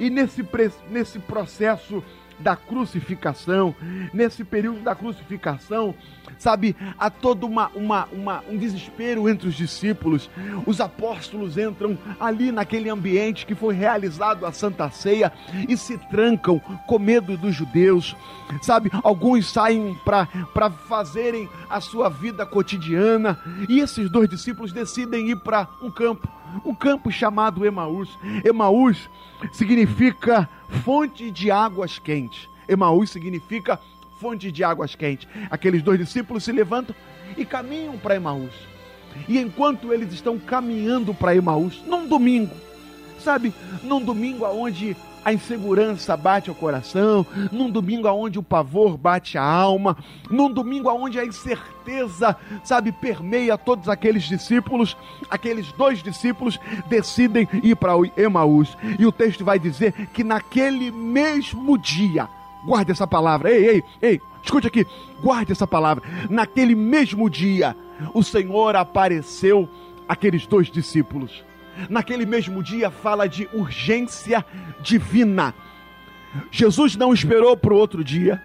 E 0.00 0.10
nesse, 0.10 0.44
nesse 0.90 1.18
processo 1.20 2.02
da 2.38 2.56
crucificação, 2.56 3.74
nesse 4.12 4.44
período 4.44 4.80
da 4.80 4.94
crucificação, 4.94 5.94
sabe, 6.38 6.76
há 6.98 7.10
todo 7.10 7.46
uma, 7.46 7.68
uma, 7.74 8.08
uma, 8.12 8.44
um 8.48 8.56
desespero 8.56 9.28
entre 9.28 9.48
os 9.48 9.54
discípulos. 9.54 10.30
Os 10.66 10.80
apóstolos 10.80 11.56
entram 11.56 11.98
ali 12.20 12.52
naquele 12.52 12.88
ambiente 12.88 13.46
que 13.46 13.54
foi 13.54 13.74
realizado 13.74 14.46
a 14.46 14.52
Santa 14.52 14.90
Ceia 14.90 15.32
e 15.68 15.76
se 15.76 15.98
trancam 15.98 16.60
com 16.86 16.98
medo 16.98 17.36
dos 17.36 17.54
judeus, 17.54 18.16
sabe? 18.62 18.90
Alguns 19.02 19.50
saem 19.50 19.96
para 20.04 20.70
fazerem 20.70 21.48
a 21.68 21.80
sua 21.80 22.08
vida 22.08 22.46
cotidiana 22.46 23.38
e 23.68 23.80
esses 23.80 24.10
dois 24.10 24.28
discípulos 24.28 24.72
decidem 24.72 25.30
ir 25.30 25.36
para 25.36 25.68
um 25.82 25.90
campo, 25.90 26.28
um 26.64 26.74
campo 26.74 27.10
chamado 27.10 27.64
Emaús. 27.64 28.08
Emaús 28.44 29.08
significa 29.52 30.48
fonte 30.84 31.30
de 31.30 31.50
águas 31.50 31.98
quentes. 31.98 32.48
Emaús 32.68 33.10
significa 33.10 33.80
fonte 34.20 34.50
de 34.52 34.64
águas 34.64 34.94
quentes. 34.94 35.28
Aqueles 35.50 35.82
dois 35.82 35.98
discípulos 35.98 36.44
se 36.44 36.52
levantam 36.52 36.94
e 37.36 37.44
caminham 37.44 37.96
para 37.98 38.16
Emaús. 38.16 38.52
E 39.26 39.38
enquanto 39.38 39.92
eles 39.92 40.12
estão 40.12 40.38
caminhando 40.38 41.14
para 41.14 41.34
Emaús, 41.34 41.82
num 41.86 42.06
domingo, 42.06 42.54
sabe, 43.18 43.52
num 43.82 44.00
domingo 44.00 44.44
aonde 44.44 44.96
a 45.28 45.32
insegurança 45.32 46.16
bate 46.16 46.48
ao 46.48 46.56
coração, 46.56 47.26
num 47.52 47.70
domingo 47.70 48.08
aonde 48.08 48.38
o 48.38 48.42
pavor 48.42 48.96
bate 48.96 49.36
a 49.36 49.42
alma, 49.42 49.94
num 50.30 50.50
domingo 50.50 50.88
aonde 50.88 51.20
a 51.20 51.24
incerteza, 51.24 52.34
sabe, 52.64 52.92
permeia 52.92 53.58
todos 53.58 53.90
aqueles 53.90 54.22
discípulos, 54.22 54.96
aqueles 55.28 55.70
dois 55.72 56.02
discípulos 56.02 56.58
decidem 56.88 57.46
ir 57.62 57.76
para 57.76 57.92
Emaús. 58.16 58.74
E 58.98 59.04
o 59.04 59.12
texto 59.12 59.44
vai 59.44 59.58
dizer 59.58 59.92
que 60.14 60.24
naquele 60.24 60.90
mesmo 60.90 61.76
dia, 61.76 62.26
guarde 62.64 62.92
essa 62.92 63.06
palavra, 63.06 63.50
ei, 63.50 63.68
ei, 63.68 63.84
ei, 64.00 64.20
escute 64.42 64.66
aqui, 64.66 64.86
guarde 65.22 65.52
essa 65.52 65.66
palavra, 65.66 66.02
naquele 66.30 66.74
mesmo 66.74 67.28
dia, 67.28 67.76
o 68.14 68.22
Senhor 68.22 68.74
apareceu 68.76 69.68
àqueles 70.08 70.46
dois 70.46 70.70
discípulos. 70.70 71.47
Naquele 71.88 72.26
mesmo 72.26 72.62
dia 72.62 72.90
fala 72.90 73.28
de 73.28 73.48
urgência 73.52 74.44
divina. 74.80 75.54
Jesus 76.50 76.96
não 76.96 77.12
esperou 77.12 77.56
para 77.56 77.72
o 77.72 77.76
outro 77.76 78.04
dia. 78.04 78.42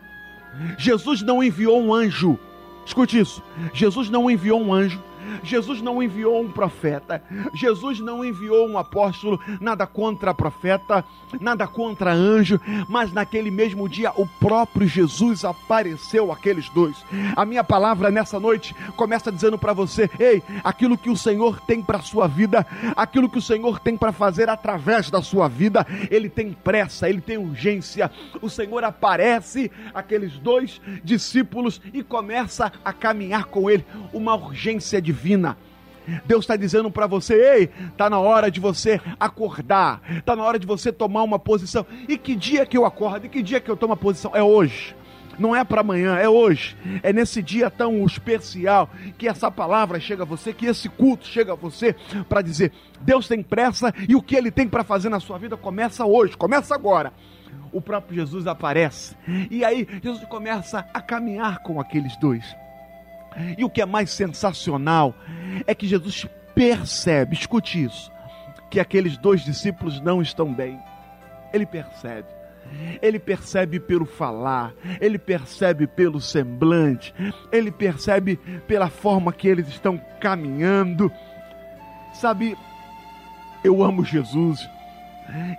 Jesus 0.77 1.21
não 1.21 1.43
enviou 1.43 1.81
um 1.81 1.93
anjo. 1.93 2.37
Escute 2.85 3.19
isso. 3.19 3.41
Jesus 3.73 4.09
não 4.09 4.29
enviou 4.29 4.61
um 4.61 4.73
anjo 4.73 5.01
Jesus 5.43 5.81
não 5.81 6.01
enviou 6.01 6.41
um 6.41 6.51
profeta, 6.51 7.21
Jesus 7.53 7.99
não 7.99 8.23
enviou 8.23 8.67
um 8.67 8.77
apóstolo, 8.77 9.39
nada 9.59 9.85
contra 9.85 10.33
profeta, 10.33 11.03
nada 11.39 11.67
contra 11.67 12.13
anjo, 12.13 12.59
mas 12.87 13.11
naquele 13.11 13.49
mesmo 13.49 13.87
dia 13.87 14.11
o 14.15 14.27
próprio 14.39 14.87
Jesus 14.87 15.43
apareceu 15.43 16.31
àqueles 16.31 16.69
dois. 16.69 16.95
A 17.35 17.45
minha 17.45 17.63
palavra 17.63 18.11
nessa 18.11 18.39
noite 18.39 18.75
começa 18.95 19.31
dizendo 19.31 19.57
para 19.57 19.73
você: 19.73 20.09
ei, 20.19 20.41
aquilo 20.63 20.97
que 20.97 21.09
o 21.09 21.17
Senhor 21.17 21.59
tem 21.61 21.81
para 21.81 21.97
a 21.97 22.01
sua 22.01 22.27
vida, 22.27 22.65
aquilo 22.95 23.29
que 23.29 23.37
o 23.37 23.41
Senhor 23.41 23.79
tem 23.79 23.97
para 23.97 24.11
fazer 24.11 24.49
através 24.49 25.09
da 25.09 25.21
sua 25.21 25.47
vida, 25.47 25.85
ele 26.09 26.29
tem 26.29 26.51
pressa, 26.51 27.09
ele 27.09 27.21
tem 27.21 27.37
urgência. 27.37 28.11
O 28.41 28.49
Senhor 28.49 28.83
aparece 28.83 29.71
aqueles 29.93 30.33
dois 30.33 30.81
discípulos 31.03 31.81
e 31.93 32.03
começa 32.03 32.71
a 32.83 32.93
caminhar 32.93 33.45
com 33.45 33.69
ele, 33.69 33.85
uma 34.11 34.35
urgência 34.35 35.01
divina 35.01 35.12
divina. 35.13 35.55
Deus 36.25 36.43
está 36.43 36.55
dizendo 36.57 36.91
para 36.91 37.07
você: 37.07 37.33
ei, 37.33 37.69
está 37.91 38.09
na 38.09 38.19
hora 38.19 38.51
de 38.51 38.59
você 38.59 38.99
acordar, 39.19 40.01
está 40.17 40.35
na 40.35 40.43
hora 40.43 40.59
de 40.59 40.67
você 40.67 40.91
tomar 40.91 41.23
uma 41.23 41.39
posição. 41.39 41.85
E 42.09 42.17
que 42.17 42.35
dia 42.35 42.65
que 42.65 42.77
eu 42.77 42.85
acordo? 42.85 43.25
E 43.25 43.29
que 43.29 43.41
dia 43.41 43.61
que 43.61 43.71
eu 43.71 43.77
tomo 43.77 43.93
a 43.93 43.97
posição? 43.97 44.35
É 44.35 44.43
hoje. 44.43 44.95
Não 45.39 45.55
é 45.55 45.63
para 45.63 45.81
amanhã, 45.81 46.15
é 46.17 46.29
hoje. 46.29 46.77
É 47.01 47.11
nesse 47.11 47.41
dia 47.41 47.69
tão 47.71 48.05
especial 48.05 48.89
que 49.17 49.27
essa 49.27 49.49
palavra 49.49 49.99
chega 49.99 50.21
a 50.23 50.25
você, 50.25 50.53
que 50.53 50.67
esse 50.67 50.87
culto 50.89 51.25
chega 51.25 51.53
a 51.53 51.55
você 51.55 51.95
para 52.27 52.41
dizer: 52.41 52.71
Deus 53.01 53.27
tem 53.27 53.41
pressa 53.41 53.93
e 54.07 54.15
o 54.15 54.21
que 54.21 54.35
ele 54.35 54.51
tem 54.51 54.67
para 54.67 54.83
fazer 54.83 55.09
na 55.09 55.19
sua 55.19 55.37
vida 55.37 55.55
começa 55.55 56.05
hoje, 56.05 56.35
começa 56.35 56.75
agora. 56.75 57.13
O 57.71 57.81
próprio 57.81 58.19
Jesus 58.19 58.45
aparece. 58.45 59.15
E 59.49 59.63
aí 59.65 59.87
Jesus 60.03 60.23
começa 60.25 60.85
a 60.93 61.01
caminhar 61.01 61.59
com 61.59 61.79
aqueles 61.79 62.15
dois. 62.17 62.43
E 63.57 63.63
o 63.63 63.69
que 63.69 63.81
é 63.81 63.85
mais 63.85 64.09
sensacional 64.09 65.15
é 65.65 65.73
que 65.73 65.87
Jesus 65.87 66.27
percebe, 66.53 67.35
escute 67.35 67.83
isso, 67.83 68.11
que 68.69 68.79
aqueles 68.79 69.17
dois 69.17 69.43
discípulos 69.43 69.99
não 70.01 70.21
estão 70.21 70.53
bem. 70.53 70.79
Ele 71.51 71.65
percebe. 71.65 72.27
Ele 73.01 73.19
percebe 73.19 73.79
pelo 73.79 74.05
falar, 74.05 74.73
ele 74.99 75.19
percebe 75.19 75.85
pelo 75.85 76.19
semblante, 76.21 77.13
ele 77.51 77.69
percebe 77.69 78.37
pela 78.67 78.89
forma 78.89 79.33
que 79.33 79.47
eles 79.47 79.67
estão 79.67 79.99
caminhando. 80.19 81.11
Sabe, 82.13 82.57
eu 83.63 83.83
amo 83.83 84.03
Jesus. 84.03 84.67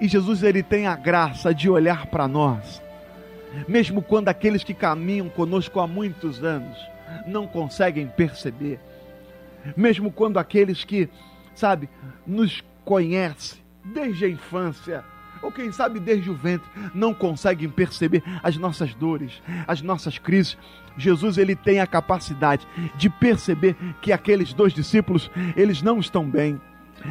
E 0.00 0.08
Jesus 0.08 0.42
ele 0.42 0.62
tem 0.62 0.86
a 0.86 0.96
graça 0.96 1.54
de 1.54 1.68
olhar 1.68 2.06
para 2.06 2.26
nós, 2.26 2.82
mesmo 3.68 4.02
quando 4.02 4.28
aqueles 4.28 4.64
que 4.64 4.74
caminham 4.74 5.28
conosco 5.28 5.78
há 5.80 5.86
muitos 5.86 6.42
anos 6.42 6.93
não 7.26 7.46
conseguem 7.46 8.06
perceber. 8.06 8.78
Mesmo 9.76 10.10
quando 10.10 10.38
aqueles 10.38 10.84
que, 10.84 11.08
sabe, 11.54 11.88
nos 12.26 12.62
conhecem 12.84 13.58
desde 13.84 14.24
a 14.24 14.28
infância, 14.28 15.04
ou 15.42 15.52
quem 15.52 15.70
sabe 15.72 16.00
desde 16.00 16.30
o 16.30 16.34
ventre, 16.34 16.68
não 16.94 17.12
conseguem 17.12 17.68
perceber 17.68 18.22
as 18.42 18.56
nossas 18.56 18.94
dores, 18.94 19.42
as 19.66 19.82
nossas 19.82 20.18
crises. 20.18 20.56
Jesus 20.96 21.38
ele 21.38 21.54
tem 21.54 21.80
a 21.80 21.86
capacidade 21.86 22.66
de 22.96 23.10
perceber 23.10 23.76
que 24.00 24.12
aqueles 24.12 24.54
dois 24.54 24.72
discípulos, 24.72 25.30
eles 25.56 25.82
não 25.82 25.98
estão 25.98 26.28
bem 26.28 26.60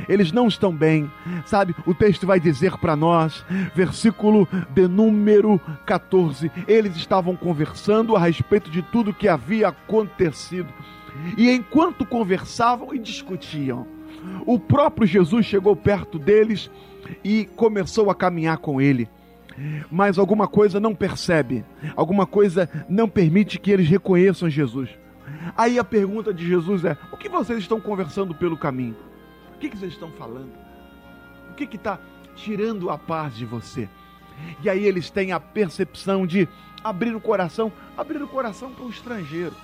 eles 0.08 0.32
não 0.32 0.47
estão 0.47 0.73
bem, 0.73 1.10
sabe? 1.45 1.75
O 1.86 1.93
texto 1.93 2.25
vai 2.25 2.39
dizer 2.39 2.77
para 2.77 2.95
nós, 2.95 3.45
versículo 3.75 4.47
de 4.69 4.88
número 4.88 5.60
14: 5.86 6.51
eles 6.67 6.95
estavam 6.95 7.36
conversando 7.36 8.15
a 8.15 8.19
respeito 8.19 8.69
de 8.69 8.82
tudo 8.82 9.13
que 9.13 9.27
havia 9.27 9.69
acontecido, 9.69 10.69
e 11.38 11.49
enquanto 11.51 12.06
conversavam 12.06 12.93
e 12.93 12.99
discutiam, 12.99 13.88
o 14.45 14.60
próprio 14.60 15.08
Jesus 15.08 15.45
chegou 15.45 15.75
perto 15.75 16.17
deles 16.17 16.69
e 17.23 17.45
começou 17.56 18.10
a 18.10 18.15
caminhar 18.15 18.58
com 18.58 18.82
ele. 18.82 19.10
Mas 19.91 20.17
alguma 20.17 20.47
coisa 20.47 20.79
não 20.79 20.95
percebe, 20.95 21.63
alguma 21.95 22.25
coisa 22.25 22.67
não 22.89 23.08
permite 23.08 23.60
que 23.60 23.71
eles 23.71 23.88
reconheçam 23.88 24.49
Jesus. 24.49 24.89
Aí 25.56 25.77
a 25.77 25.84
pergunta 25.84 26.34
de 26.34 26.47
Jesus 26.47 26.84
é: 26.84 26.97
o 27.12 27.17
que 27.17 27.29
vocês 27.29 27.60
estão 27.60 27.79
conversando 27.79 28.34
pelo 28.34 28.58
caminho? 28.58 28.95
Que, 29.63 29.69
que 29.69 29.78
vocês 29.78 29.93
estão 29.93 30.12
falando? 30.12 30.52
O 31.49 31.54
que 31.54 31.63
está 31.76 31.97
tirando 32.36 32.89
a 32.89 32.97
paz 32.97 33.36
de 33.36 33.45
você? 33.45 33.88
E 34.62 34.69
aí 34.69 34.86
eles 34.86 35.10
têm 35.10 35.32
a 35.32 35.39
percepção 35.39 36.28
de 36.28 36.49
abrir 36.84 37.15
o 37.15 37.21
coração, 37.21 37.71
abrir 37.97 38.21
o 38.21 38.28
coração 38.28 38.71
para 38.73 38.84
o 38.84 38.89
estrangeiro, 38.89 39.56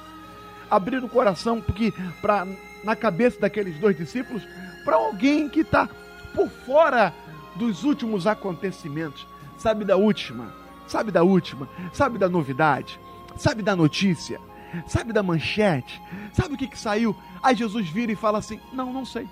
abrir 0.70 1.04
o 1.04 1.10
coração 1.10 1.60
porque 1.60 1.94
para 2.22 2.48
na 2.84 2.96
cabeça 2.96 3.42
daqueles 3.42 3.78
dois 3.78 3.98
discípulos 3.98 4.48
para 4.86 4.96
alguém 4.96 5.50
que 5.50 5.62
está 5.62 5.90
por 6.34 6.50
fora 6.50 7.14
dos 7.56 7.84
últimos 7.84 8.26
acontecimentos, 8.26 9.28
sabe 9.58 9.84
da 9.84 9.98
última, 9.98 10.54
sabe 10.88 11.12
da 11.12 11.24
última, 11.24 11.68
sabe 11.92 12.18
da 12.18 12.30
novidade, 12.30 12.98
sabe 13.36 13.62
da 13.62 13.76
notícia, 13.76 14.40
sabe 14.88 15.12
da 15.12 15.22
manchete, 15.22 16.02
sabe 16.32 16.54
o 16.54 16.58
que, 16.58 16.68
que 16.68 16.80
saiu? 16.80 17.14
Aí 17.44 17.56
Jesus 17.56 17.90
vira 17.90 18.14
e 18.14 18.16
fala 18.16 18.38
assim: 18.38 18.62
Não, 18.72 18.94
não 18.94 19.04
sei. 19.04 19.28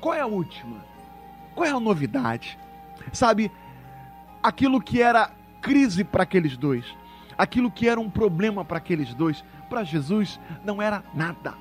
Qual 0.00 0.14
é 0.14 0.20
a 0.20 0.26
última? 0.26 0.84
Qual 1.54 1.66
é 1.66 1.70
a 1.70 1.80
novidade? 1.80 2.58
Sabe, 3.12 3.50
aquilo 4.42 4.80
que 4.80 5.02
era 5.02 5.30
crise 5.60 6.04
para 6.04 6.22
aqueles 6.22 6.56
dois, 6.56 6.84
aquilo 7.36 7.70
que 7.70 7.88
era 7.88 8.00
um 8.00 8.08
problema 8.10 8.64
para 8.64 8.78
aqueles 8.78 9.12
dois, 9.14 9.44
para 9.68 9.84
Jesus 9.84 10.38
não 10.64 10.80
era 10.80 11.02
nada. 11.14 11.54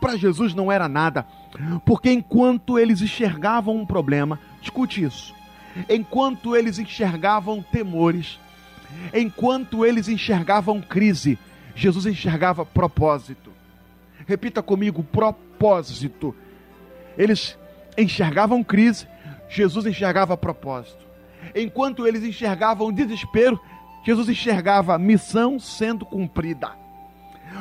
Para 0.00 0.16
Jesus 0.16 0.54
não 0.54 0.70
era 0.70 0.88
nada, 0.88 1.26
porque 1.84 2.12
enquanto 2.12 2.78
eles 2.78 3.00
enxergavam 3.02 3.74
um 3.76 3.86
problema, 3.86 4.38
escute 4.62 5.02
isso, 5.02 5.34
enquanto 5.88 6.54
eles 6.54 6.78
enxergavam 6.78 7.62
temores, 7.62 8.38
enquanto 9.12 9.84
eles 9.84 10.08
enxergavam 10.08 10.80
crise, 10.80 11.36
Jesus 11.74 12.06
enxergava 12.06 12.64
propósito. 12.64 13.52
Repita 14.26 14.62
comigo: 14.62 15.02
propósito. 15.02 16.34
Eles 17.18 17.58
enxergavam 17.96 18.62
crise, 18.62 19.06
Jesus 19.48 19.84
enxergava 19.84 20.36
propósito. 20.36 21.06
Enquanto 21.54 22.06
eles 22.06 22.22
enxergavam 22.22 22.92
desespero, 22.92 23.60
Jesus 24.04 24.28
enxergava 24.28 24.96
missão 24.96 25.58
sendo 25.58 26.06
cumprida. 26.06 26.70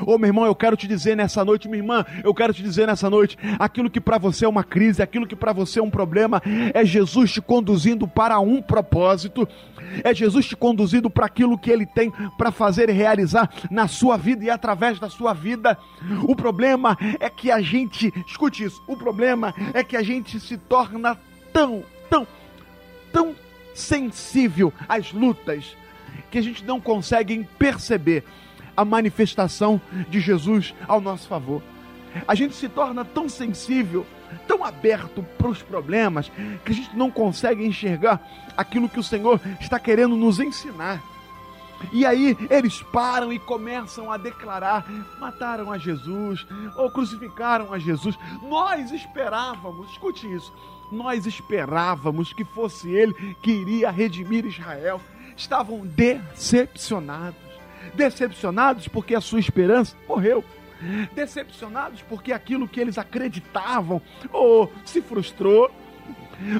Oh, 0.05 0.17
meu 0.17 0.27
irmão, 0.27 0.45
eu 0.45 0.55
quero 0.55 0.77
te 0.77 0.87
dizer 0.87 1.15
nessa 1.15 1.43
noite, 1.43 1.67
minha 1.67 1.81
irmã, 1.81 2.05
eu 2.23 2.33
quero 2.33 2.53
te 2.53 2.61
dizer 2.61 2.87
nessa 2.87 3.09
noite, 3.09 3.37
aquilo 3.59 3.89
que 3.89 3.99
para 3.99 4.17
você 4.17 4.45
é 4.45 4.47
uma 4.47 4.63
crise, 4.63 5.01
aquilo 5.01 5.27
que 5.27 5.35
para 5.35 5.53
você 5.53 5.79
é 5.79 5.83
um 5.83 5.89
problema, 5.89 6.41
é 6.73 6.85
Jesus 6.85 7.31
te 7.31 7.41
conduzindo 7.41 8.07
para 8.07 8.39
um 8.39 8.61
propósito, 8.61 9.47
é 10.03 10.13
Jesus 10.13 10.45
te 10.45 10.55
conduzindo 10.55 11.09
para 11.09 11.25
aquilo 11.25 11.57
que 11.57 11.71
Ele 11.71 11.85
tem 11.85 12.11
para 12.37 12.51
fazer 12.51 12.89
e 12.89 12.93
realizar 12.93 13.49
na 13.71 13.87
sua 13.87 14.17
vida 14.17 14.45
e 14.45 14.49
através 14.49 14.99
da 14.99 15.09
sua 15.09 15.33
vida. 15.33 15.77
O 16.23 16.35
problema 16.35 16.97
é 17.19 17.29
que 17.29 17.51
a 17.51 17.61
gente, 17.61 18.13
escute 18.27 18.63
isso, 18.63 18.81
o 18.87 18.95
problema 18.95 19.53
é 19.73 19.83
que 19.83 19.97
a 19.97 20.03
gente 20.03 20.39
se 20.39 20.57
torna 20.57 21.17
tão, 21.51 21.83
tão, 22.09 22.27
tão 23.11 23.35
sensível 23.73 24.73
às 24.87 25.11
lutas 25.11 25.75
que 26.31 26.37
a 26.37 26.41
gente 26.41 26.63
não 26.65 26.79
consegue 26.79 27.47
perceber 27.57 28.23
a 28.77 28.85
manifestação 28.85 29.81
de 30.07 30.19
Jesus 30.19 30.75
ao 30.87 31.01
nosso 31.01 31.27
favor. 31.27 31.63
A 32.27 32.35
gente 32.35 32.55
se 32.55 32.69
torna 32.69 33.03
tão 33.03 33.27
sensível, 33.27 34.05
tão 34.47 34.63
aberto 34.63 35.25
para 35.37 35.49
os 35.49 35.61
problemas, 35.63 36.31
que 36.63 36.71
a 36.71 36.75
gente 36.75 36.95
não 36.95 37.09
consegue 37.09 37.65
enxergar 37.65 38.21
aquilo 38.55 38.87
que 38.87 38.99
o 38.99 39.03
Senhor 39.03 39.41
está 39.59 39.79
querendo 39.79 40.15
nos 40.15 40.39
ensinar. 40.39 41.01
E 41.91 42.05
aí 42.05 42.35
eles 42.49 42.81
param 42.81 43.31
e 43.31 43.39
começam 43.39 44.11
a 44.11 44.17
declarar: 44.17 44.89
mataram 45.19 45.71
a 45.71 45.77
Jesus 45.77 46.45
ou 46.75 46.89
crucificaram 46.89 47.73
a 47.73 47.79
Jesus. 47.79 48.17
Nós 48.41 48.91
esperávamos, 48.91 49.91
escute 49.91 50.31
isso, 50.31 50.51
nós 50.91 51.25
esperávamos 51.25 52.33
que 52.33 52.43
fosse 52.43 52.89
ele 52.89 53.13
que 53.41 53.51
iria 53.51 53.91
redimir 53.91 54.45
Israel. 54.45 55.01
Estavam 55.35 55.85
decepcionados. 55.85 57.46
Decepcionados 57.93 58.87
porque 58.87 59.15
a 59.15 59.21
sua 59.21 59.39
esperança 59.39 59.95
morreu. 60.07 60.43
Decepcionados 61.13 62.01
porque 62.03 62.31
aquilo 62.31 62.67
que 62.67 62.79
eles 62.79 62.97
acreditavam 62.97 64.01
oh, 64.31 64.67
se 64.85 65.01
frustrou. 65.01 65.71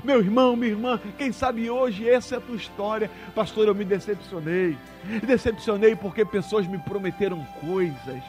Meu 0.04 0.20
irmão, 0.20 0.56
minha 0.56 0.72
irmã, 0.72 1.00
quem 1.18 1.32
sabe 1.32 1.70
hoje 1.70 2.10
essa 2.10 2.36
é 2.36 2.38
a 2.38 2.42
tua 2.42 2.56
história. 2.56 3.12
Pastor, 3.36 3.68
eu 3.68 3.76
me 3.76 3.86
decepcionei. 3.86 4.78
Decepcionei 5.26 5.96
porque 5.96 6.26
pessoas 6.26 6.68
me 6.68 6.78
prometeram 6.80 7.46
coisas, 7.62 8.24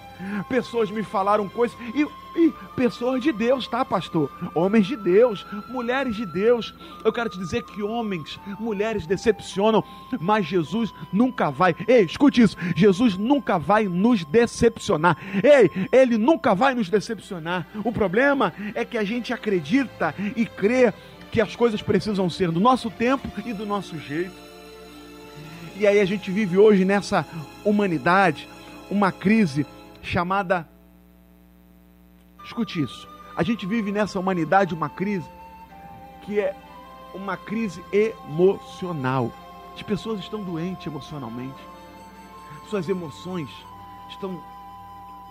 pessoas 0.48 0.90
me 0.90 1.02
falaram 1.02 1.48
coisas, 1.48 1.76
e, 1.94 2.02
e 2.40 2.52
pessoas 2.76 3.22
de 3.22 3.32
Deus, 3.32 3.66
tá, 3.66 3.84
pastor? 3.84 4.30
Homens 4.54 4.87
de 4.87 4.96
Deus, 4.96 5.44
mulheres 5.68 6.14
de 6.14 6.24
Deus. 6.24 6.72
Eu 7.04 7.12
quero 7.12 7.30
te 7.30 7.38
dizer 7.38 7.64
que 7.64 7.82
homens, 7.82 8.38
mulheres 8.61 9.06
decepcionam, 9.06 9.82
mas 10.20 10.46
Jesus 10.46 10.94
nunca 11.12 11.50
vai. 11.50 11.74
Ei, 11.88 12.04
escute 12.04 12.42
isso: 12.42 12.56
Jesus 12.76 13.16
nunca 13.16 13.58
vai 13.58 13.84
nos 13.84 14.24
decepcionar. 14.24 15.16
Ei, 15.42 15.88
ele 15.90 16.16
nunca 16.16 16.54
vai 16.54 16.74
nos 16.74 16.88
decepcionar. 16.88 17.66
O 17.82 17.90
problema 17.90 18.52
é 18.74 18.84
que 18.84 18.98
a 18.98 19.04
gente 19.04 19.32
acredita 19.32 20.14
e 20.37 20.46
crê 20.46 20.92
que 21.30 21.40
as 21.40 21.54
coisas 21.54 21.82
precisam 21.82 22.28
ser 22.28 22.50
do 22.50 22.60
nosso 22.60 22.90
tempo 22.90 23.28
e 23.44 23.52
do 23.52 23.66
nosso 23.66 23.98
jeito. 23.98 24.34
E 25.76 25.86
aí 25.86 26.00
a 26.00 26.04
gente 26.04 26.30
vive 26.30 26.58
hoje 26.58 26.84
nessa 26.84 27.26
humanidade 27.64 28.48
uma 28.90 29.12
crise 29.12 29.66
chamada. 30.02 30.68
Escute 32.44 32.82
isso. 32.82 33.08
A 33.36 33.42
gente 33.42 33.66
vive 33.66 33.92
nessa 33.92 34.18
humanidade 34.18 34.74
uma 34.74 34.88
crise 34.88 35.28
que 36.22 36.40
é 36.40 36.56
uma 37.14 37.36
crise 37.36 37.82
emocional. 37.92 39.32
As 39.74 39.82
pessoas 39.82 40.18
estão 40.20 40.42
doentes 40.42 40.86
emocionalmente. 40.86 41.58
Suas 42.68 42.88
emoções 42.88 43.48
estão 44.10 44.42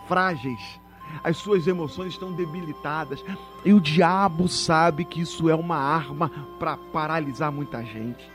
frágeis 0.08 0.80
as 1.24 1.38
suas 1.38 1.68
emoções 1.68 2.14
estão 2.14 2.32
debilitadas. 2.32 3.24
E 3.64 3.74
o 3.74 3.82
diabo 3.82 4.48
sabe 4.48 5.06
que 5.06 5.22
isso 5.22 5.50
é 5.50 5.56
uma 5.56 5.78
arma 5.78 6.32
para 6.60 6.78
paralisar 6.78 7.52
muita 7.52 7.84
gente. 7.84 8.30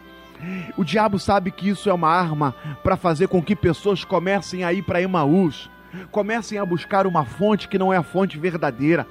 O 0.76 0.84
diabo 0.84 1.18
sabe 1.18 1.50
que 1.50 1.68
isso 1.68 1.88
é 1.88 1.92
uma 1.92 2.08
arma 2.08 2.54
para 2.82 2.96
fazer 2.96 3.28
com 3.28 3.42
que 3.42 3.54
pessoas 3.54 4.04
comecem 4.04 4.64
a 4.64 4.72
ir 4.72 4.82
para 4.82 5.00
Emaús, 5.00 5.70
comecem 6.10 6.58
a 6.58 6.66
buscar 6.66 7.06
uma 7.06 7.24
fonte 7.24 7.68
que 7.68 7.78
não 7.78 7.92
é 7.92 7.96
a 7.96 8.02
fonte 8.02 8.38
verdadeira. 8.38 9.06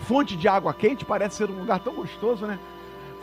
Fonte 0.00 0.36
de 0.36 0.48
água 0.48 0.72
quente 0.72 1.04
parece 1.04 1.36
ser 1.36 1.50
um 1.50 1.58
lugar 1.58 1.80
tão 1.80 1.94
gostoso, 1.94 2.46
né? 2.46 2.58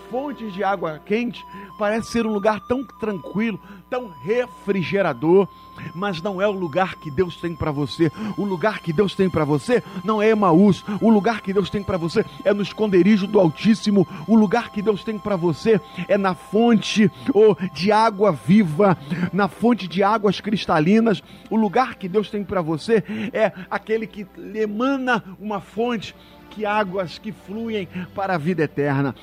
Fontes 0.09 0.53
de 0.53 0.63
água 0.63 0.99
quente 1.05 1.45
parece 1.77 2.11
ser 2.11 2.25
um 2.25 2.33
lugar 2.33 2.59
tão 2.61 2.83
tranquilo, 2.83 3.59
tão 3.89 4.09
refrigerador 4.09 5.47
mas 5.93 6.21
não 6.21 6.41
é 6.41 6.47
o 6.47 6.51
lugar 6.51 6.95
que 6.95 7.09
Deus 7.09 7.37
tem 7.37 7.55
para 7.55 7.71
você. 7.71 8.11
O 8.37 8.43
lugar 8.43 8.79
que 8.79 8.93
Deus 8.93 9.15
tem 9.15 9.29
para 9.29 9.45
você 9.45 9.83
não 10.03 10.21
é 10.21 10.29
Emaús. 10.29 10.83
O 11.01 11.09
lugar 11.09 11.41
que 11.41 11.53
Deus 11.53 11.69
tem 11.69 11.83
para 11.83 11.97
você 11.97 12.25
é 12.43 12.53
no 12.53 12.61
esconderijo 12.61 13.27
do 13.27 13.39
Altíssimo. 13.39 14.07
O 14.27 14.35
lugar 14.35 14.71
que 14.71 14.81
Deus 14.81 15.03
tem 15.03 15.17
para 15.17 15.35
você 15.35 15.79
é 16.07 16.17
na 16.17 16.33
fonte 16.33 17.11
oh, 17.33 17.55
de 17.73 17.91
água 17.91 18.31
viva, 18.31 18.97
na 19.31 19.47
fonte 19.47 19.87
de 19.87 20.03
águas 20.03 20.39
cristalinas. 20.39 21.21
O 21.49 21.55
lugar 21.55 21.95
que 21.95 22.07
Deus 22.07 22.29
tem 22.29 22.43
para 22.43 22.61
você 22.61 23.03
é 23.33 23.51
aquele 23.69 24.07
que 24.07 24.27
emana 24.55 25.23
uma 25.39 25.59
fonte 25.59 26.15
que 26.49 26.65
águas 26.65 27.17
que 27.17 27.31
fluem 27.31 27.87
para 28.13 28.35
a 28.35 28.37
vida 28.37 28.63
eterna. 28.63 29.15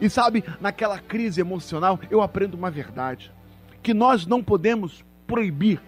E 0.00 0.08
sabe, 0.08 0.44
naquela 0.60 0.98
crise 0.98 1.40
emocional, 1.40 1.98
eu 2.10 2.20
aprendo 2.20 2.54
uma 2.54 2.70
verdade: 2.70 3.32
que 3.82 3.94
nós 3.94 4.26
não 4.26 4.42
podemos 4.42 5.04
proibir 5.26 5.80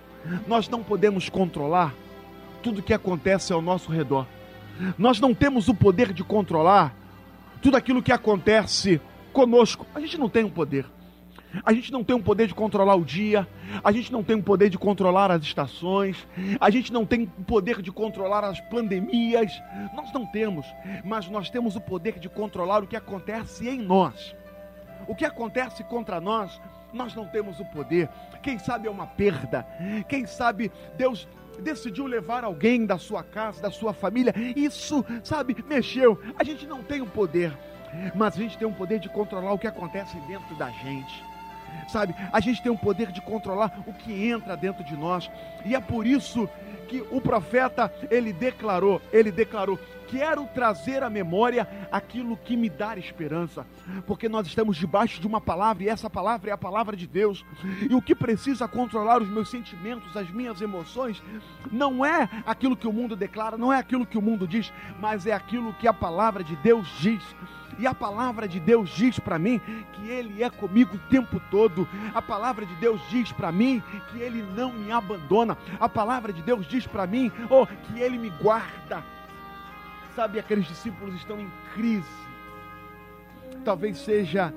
nós 0.47 0.69
não 0.69 0.83
podemos 0.83 1.29
controlar 1.29 1.95
tudo 2.63 2.83
que 2.83 2.95
acontece 2.95 3.53
ao 3.53 3.63
nosso 3.63 3.91
redor. 3.91 4.27
Nós 4.99 5.21
não 5.21 5.35
temos 5.35 5.69
o 5.69 5.75
poder 5.75 6.13
de 6.13 6.25
controlar 6.25 6.95
tudo 7.63 7.77
aquilo 7.77 8.03
que 8.03 8.13
acontece 8.13 9.01
conosco. 9.33 9.87
A 9.95 10.01
gente 10.01 10.19
não 10.19 10.29
tem 10.29 10.45
o 10.45 10.49
um 10.49 10.51
poder. 10.51 10.87
A 11.65 11.73
gente 11.73 11.93
não 11.93 12.05
tem 12.05 12.15
o 12.15 12.19
um 12.19 12.23
poder 12.23 12.47
de 12.47 12.55
controlar 12.55 12.95
o 12.95 13.05
dia, 13.05 13.47
a 13.83 13.93
gente 13.93 14.13
não 14.13 14.23
tem 14.23 14.37
o 14.37 14.39
um 14.39 14.43
poder 14.43 14.69
de 14.69 14.79
controlar 14.79 15.31
as 15.31 15.43
estações, 15.43 16.27
a 16.61 16.71
gente 16.71 16.93
não 16.93 17.05
tem 17.05 17.31
o 17.39 17.45
poder 17.45 17.83
de 17.83 17.91
controlar 17.91 18.45
as 18.45 18.61
pandemias. 18.61 19.53
Nós 19.95 20.13
não 20.13 20.27
temos, 20.27 20.67
mas 21.05 21.29
nós 21.29 21.51
temos 21.51 21.77
o 21.77 21.81
poder 21.81 22.19
de 22.19 22.29
controlar 22.29 22.83
o 22.83 22.87
que 22.87 22.97
acontece 22.97 23.69
em 23.69 23.81
nós. 23.81 24.35
O 25.07 25.15
que 25.15 25.25
acontece 25.25 25.85
contra 25.85 26.21
nós, 26.21 26.61
nós 26.93 27.15
não 27.15 27.27
temos 27.27 27.61
o 27.61 27.65
poder. 27.67 28.09
Quem 28.43 28.59
sabe 28.59 28.89
é 28.89 28.91
uma 28.91 29.07
perda. 29.07 29.67
Quem 30.09 30.27
sabe 30.27 30.73
Deus 30.97 31.29
decidiu 31.61 32.07
levar 32.07 32.45
alguém 32.45 32.85
da 32.85 32.99
sua 32.99 33.23
casa, 33.23 33.63
da 33.63 33.71
sua 33.71 33.93
família. 33.93 34.35
Isso, 34.55 35.05
sabe, 35.23 35.57
mexeu. 35.69 36.21
A 36.39 36.45
gente 36.45 36.67
não 36.67 36.83
tem 36.83 37.01
o 37.01 37.07
poder, 37.07 37.57
mas 38.15 38.35
a 38.35 38.39
gente 38.39 38.59
tem 38.59 38.67
o 38.67 38.73
poder 38.73 38.99
de 38.99 39.09
controlar 39.09 39.53
o 39.53 39.59
que 39.59 39.67
acontece 39.67 40.19
dentro 40.27 40.55
da 40.57 40.71
gente. 40.71 41.25
Sabe, 41.89 42.15
a 42.33 42.41
gente 42.41 42.63
tem 42.63 42.73
o 42.73 42.79
poder 42.79 43.13
de 43.13 43.21
controlar 43.21 43.83
o 43.87 43.93
que 43.93 44.29
entra 44.29 44.57
dentro 44.57 44.83
de 44.83 44.97
nós. 44.97 45.31
E 45.65 45.75
é 45.75 45.81
por 45.81 46.07
isso 46.07 46.49
que 46.89 47.05
o 47.11 47.21
profeta, 47.21 47.93
ele 48.11 48.33
declarou, 48.33 49.01
ele 49.13 49.31
declarou: 49.31 49.79
quero 50.09 50.47
trazer 50.55 51.03
à 51.03 51.11
memória 51.11 51.69
aquilo 51.91 52.37
que 52.37 52.57
me 52.57 52.69
dá 52.69 52.97
esperança, 52.97 53.67
porque 54.07 54.29
nós 54.29 54.47
estamos 54.47 54.77
debaixo 54.77 55.21
de 55.21 55.27
uma 55.27 55.41
palavra 55.41 55.85
e 55.85 55.89
essa 55.89 56.09
palavra 56.09 56.51
é 56.51 56.53
a 56.53 56.59
palavra 56.59 56.97
de 56.97 57.07
Deus. 57.07 57.45
E 57.89 57.95
o 57.95 58.03
que 58.03 58.15
precisa 58.15 58.69
controlar 58.69 59.21
os 59.21 59.29
meus 59.29 59.51
sentimentos, 59.51 60.17
as 60.17 60.31
minhas 60.31 60.61
emoções, 60.61 61.23
não 61.71 62.05
é 62.05 62.29
aquilo 62.47 62.77
que 62.77 62.87
o 62.87 62.93
mundo 62.93 63.17
declara, 63.17 63.57
não 63.57 63.73
é 63.73 63.79
aquilo 63.79 64.07
que 64.07 64.19
o 64.19 64.23
mundo 64.23 64.47
diz, 64.47 64.73
mas 65.01 65.27
é 65.27 65.33
aquilo 65.33 65.75
que 65.75 65.89
a 65.89 65.93
palavra 65.93 66.43
de 66.43 66.57
Deus 66.57 66.89
diz. 67.01 67.23
E 67.79 67.87
a 67.87 67.95
palavra 67.95 68.49
de 68.49 68.59
Deus 68.59 68.91
diz 68.91 69.19
para 69.19 69.39
mim 69.39 69.61
que 69.93 70.09
Ele 70.09 70.43
é 70.43 70.49
comigo 70.49 70.97
o 70.97 71.11
tempo 71.11 71.41
todo. 71.51 71.87
A 72.15 72.23
palavra 72.23 72.65
de 72.65 72.75
Deus 72.77 73.01
diz 73.11 73.31
para 73.33 73.53
mim 73.53 73.83
que 74.11 74.19
Ele 74.19 74.43
não 74.57 74.73
me 74.73 74.91
abandona. 74.91 75.57
A 75.79 75.89
palavra 75.89 76.33
de 76.33 76.43
Deus 76.43 76.67
diz 76.67 76.87
para 76.87 77.07
mim 77.07 77.31
oh, 77.51 77.67
que 77.67 78.01
Ele 78.01 78.19
me 78.19 78.31
guarda. 78.31 79.05
Sabe, 80.15 80.39
aqueles 80.39 80.67
discípulos 80.67 81.15
estão 81.17 81.39
em 81.39 81.51
crise. 81.75 82.05
Talvez 83.65 83.99
seja 83.99 84.53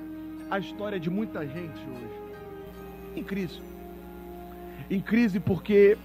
a 0.50 0.58
história 0.58 0.98
de 0.98 1.10
muita 1.10 1.46
gente 1.46 1.78
hoje. 1.78 2.20
Em 3.14 3.22
crise. 3.22 3.60
Em 4.90 5.00
crise 5.00 5.38
porque 5.38 5.98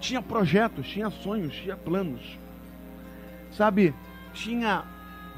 tinha 0.00 0.22
projetos, 0.22 0.88
tinha 0.88 1.10
sonhos, 1.10 1.54
tinha 1.54 1.76
planos. 1.76 2.38
Sabe, 3.52 3.94
tinha 4.32 4.84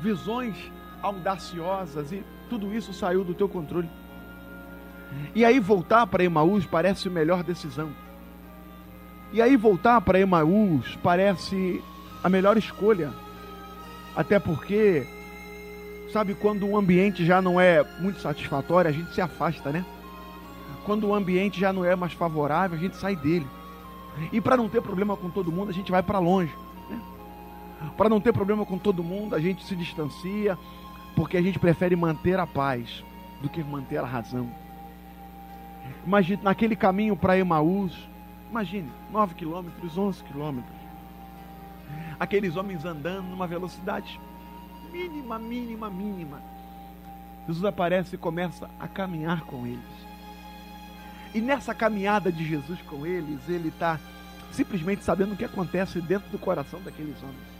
visões 0.00 0.56
audaciosas 1.02 2.12
e 2.12 2.24
tudo 2.48 2.74
isso 2.74 2.92
saiu 2.92 3.24
do 3.24 3.34
teu 3.34 3.48
controle. 3.48 3.88
E 5.34 5.44
aí 5.44 5.58
voltar 5.60 6.06
para 6.06 6.24
Emaús 6.24 6.66
parece 6.66 7.08
a 7.08 7.10
melhor 7.10 7.42
decisão. 7.42 7.90
E 9.32 9.42
aí 9.42 9.56
voltar 9.56 10.00
para 10.00 10.18
Emaús 10.18 10.96
parece 11.02 11.82
a 12.22 12.28
melhor 12.28 12.56
escolha. 12.56 13.12
Até 14.16 14.38
porque, 14.38 15.06
sabe, 16.12 16.34
quando 16.34 16.66
o 16.66 16.76
ambiente 16.76 17.24
já 17.26 17.42
não 17.42 17.60
é 17.60 17.84
muito 18.00 18.20
satisfatório, 18.20 18.88
a 18.88 18.92
gente 18.92 19.12
se 19.12 19.20
afasta, 19.20 19.70
né? 19.70 19.84
Quando 20.84 21.08
o 21.08 21.14
ambiente 21.14 21.58
já 21.58 21.72
não 21.72 21.84
é 21.84 21.96
mais 21.96 22.12
favorável, 22.12 22.78
a 22.78 22.80
gente 22.80 22.96
sai 22.96 23.16
dele. 23.16 23.46
E 24.32 24.40
para 24.40 24.56
não 24.56 24.68
ter 24.68 24.80
problema 24.80 25.16
com 25.16 25.28
todo 25.28 25.50
mundo, 25.50 25.70
a 25.70 25.74
gente 25.74 25.90
vai 25.90 26.02
para 26.02 26.18
longe. 26.18 26.54
Para 27.96 28.08
não 28.08 28.20
ter 28.20 28.32
problema 28.32 28.64
com 28.64 28.78
todo 28.78 29.04
mundo, 29.04 29.34
a 29.34 29.40
gente 29.40 29.64
se 29.64 29.76
distancia, 29.76 30.58
porque 31.14 31.36
a 31.36 31.42
gente 31.42 31.58
prefere 31.58 31.94
manter 31.94 32.38
a 32.38 32.46
paz 32.46 33.04
do 33.40 33.48
que 33.48 33.62
manter 33.62 33.98
a 33.98 34.06
razão. 34.06 34.48
Imagine 36.06 36.42
naquele 36.42 36.74
caminho 36.74 37.16
para 37.16 37.38
Emaús, 37.38 37.92
imagine, 38.50 38.90
9 39.10 39.34
quilômetros, 39.34 39.98
11 39.98 40.24
quilômetros 40.24 40.84
aqueles 42.18 42.56
homens 42.56 42.84
andando 42.84 43.28
numa 43.28 43.46
velocidade 43.46 44.20
mínima, 44.92 45.38
mínima, 45.38 45.90
mínima. 45.90 46.42
Jesus 47.46 47.64
aparece 47.64 48.14
e 48.14 48.18
começa 48.18 48.70
a 48.78 48.88
caminhar 48.88 49.42
com 49.42 49.66
eles. 49.66 50.04
E 51.34 51.40
nessa 51.40 51.74
caminhada 51.74 52.30
de 52.30 52.44
Jesus 52.44 52.80
com 52.82 53.04
eles, 53.04 53.48
ele 53.48 53.68
está 53.68 53.98
simplesmente 54.52 55.02
sabendo 55.02 55.34
o 55.34 55.36
que 55.36 55.44
acontece 55.44 56.00
dentro 56.00 56.30
do 56.30 56.38
coração 56.38 56.80
daqueles 56.80 57.20
homens. 57.22 57.53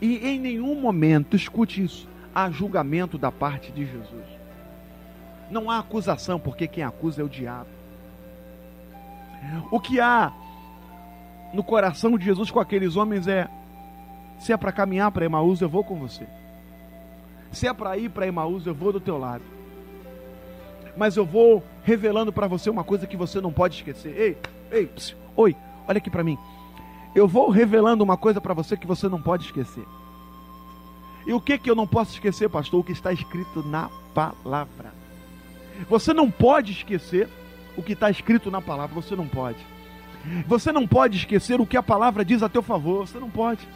E 0.00 0.18
em 0.26 0.38
nenhum 0.38 0.80
momento, 0.80 1.36
escute 1.36 1.82
isso, 1.82 2.08
há 2.34 2.50
julgamento 2.50 3.16
da 3.16 3.32
parte 3.32 3.72
de 3.72 3.84
Jesus. 3.84 4.24
Não 5.50 5.70
há 5.70 5.78
acusação, 5.78 6.38
porque 6.38 6.66
quem 6.66 6.82
acusa 6.84 7.22
é 7.22 7.24
o 7.24 7.28
diabo. 7.28 7.70
O 9.70 9.78
que 9.78 10.00
há 10.00 10.32
no 11.52 11.62
coração 11.62 12.16
de 12.18 12.24
Jesus 12.24 12.50
com 12.50 12.58
aqueles 12.58 12.96
homens 12.96 13.26
é: 13.28 13.48
se 14.38 14.52
é 14.52 14.56
para 14.56 14.72
caminhar 14.72 15.10
para 15.12 15.24
Emaús, 15.24 15.60
eu 15.60 15.68
vou 15.68 15.84
com 15.84 15.96
você. 15.96 16.26
Se 17.52 17.66
é 17.66 17.72
para 17.72 17.96
ir 17.96 18.10
para 18.10 18.26
Emaús, 18.26 18.66
eu 18.66 18.74
vou 18.74 18.92
do 18.92 19.00
teu 19.00 19.18
lado. 19.18 19.44
Mas 20.96 21.16
eu 21.16 21.24
vou 21.24 21.62
revelando 21.84 22.32
para 22.32 22.46
você 22.46 22.68
uma 22.68 22.82
coisa 22.82 23.06
que 23.06 23.16
você 23.16 23.40
não 23.40 23.52
pode 23.52 23.76
esquecer. 23.76 24.14
Ei, 24.18 24.38
ei, 24.70 24.86
psiu, 24.86 25.16
oi, 25.36 25.54
olha 25.86 25.98
aqui 25.98 26.10
para 26.10 26.24
mim. 26.24 26.38
Eu 27.14 27.26
vou 27.26 27.50
revelando 27.50 28.04
uma 28.04 28.16
coisa 28.16 28.40
para 28.40 28.54
você 28.54 28.76
que 28.76 28.86
você 28.86 29.08
não 29.08 29.20
pode 29.20 29.46
esquecer. 29.46 29.86
E 31.26 31.32
o 31.32 31.40
que 31.40 31.58
que 31.58 31.70
eu 31.70 31.74
não 31.74 31.86
posso 31.86 32.12
esquecer, 32.12 32.48
pastor? 32.48 32.80
O 32.80 32.84
que 32.84 32.92
está 32.92 33.12
escrito 33.12 33.62
na 33.62 33.90
palavra. 34.14 34.94
Você 35.88 36.14
não 36.14 36.30
pode 36.30 36.72
esquecer 36.72 37.28
o 37.76 37.82
que 37.82 37.92
está 37.92 38.10
escrito 38.10 38.50
na 38.50 38.62
palavra, 38.62 38.94
você 38.94 39.14
não 39.14 39.26
pode. 39.26 39.58
Você 40.46 40.72
não 40.72 40.86
pode 40.86 41.18
esquecer 41.18 41.60
o 41.60 41.66
que 41.66 41.76
a 41.76 41.82
palavra 41.82 42.24
diz 42.24 42.42
a 42.42 42.48
teu 42.48 42.62
favor, 42.62 43.06
você 43.06 43.18
não 43.18 43.30
pode. 43.30 43.66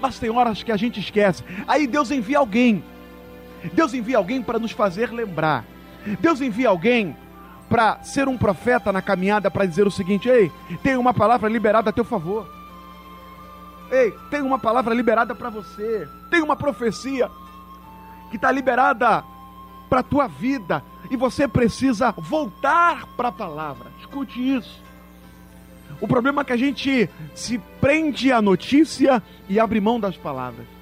Mas 0.00 0.18
tem 0.18 0.30
horas 0.30 0.62
que 0.62 0.72
a 0.72 0.76
gente 0.76 1.00
esquece. 1.00 1.44
Aí 1.66 1.86
Deus 1.86 2.10
envia 2.10 2.38
alguém. 2.38 2.84
Deus 3.72 3.94
envia 3.94 4.18
alguém 4.18 4.42
para 4.42 4.58
nos 4.58 4.72
fazer 4.72 5.10
lembrar. 5.10 5.64
Deus 6.20 6.40
envia 6.40 6.68
alguém 6.68 7.16
para 7.68 8.02
ser 8.02 8.28
um 8.28 8.36
profeta 8.36 8.92
na 8.92 9.02
caminhada 9.02 9.50
para 9.50 9.66
dizer 9.66 9.86
o 9.86 9.90
seguinte: 9.90 10.28
ei, 10.28 10.50
tem 10.82 10.96
uma 10.96 11.14
palavra 11.14 11.48
liberada 11.48 11.90
a 11.90 11.92
teu 11.92 12.04
favor. 12.04 12.57
Ei, 13.90 14.12
tem 14.30 14.42
uma 14.42 14.58
palavra 14.58 14.94
liberada 14.94 15.34
para 15.34 15.50
você. 15.50 16.08
Tem 16.30 16.42
uma 16.42 16.56
profecia 16.56 17.30
que 18.30 18.36
está 18.36 18.52
liberada 18.52 19.24
para 19.88 20.00
a 20.00 20.02
tua 20.02 20.26
vida. 20.26 20.82
E 21.10 21.16
você 21.16 21.48
precisa 21.48 22.12
voltar 22.12 23.06
para 23.16 23.28
a 23.28 23.32
palavra. 23.32 23.90
Escute 24.00 24.56
isso. 24.56 24.82
O 26.00 26.06
problema 26.06 26.42
é 26.42 26.44
que 26.44 26.52
a 26.52 26.56
gente 26.56 27.08
se 27.34 27.58
prende 27.80 28.30
à 28.30 28.42
notícia 28.42 29.22
e 29.48 29.58
abre 29.58 29.80
mão 29.80 29.98
das 29.98 30.16
palavras. 30.16 30.77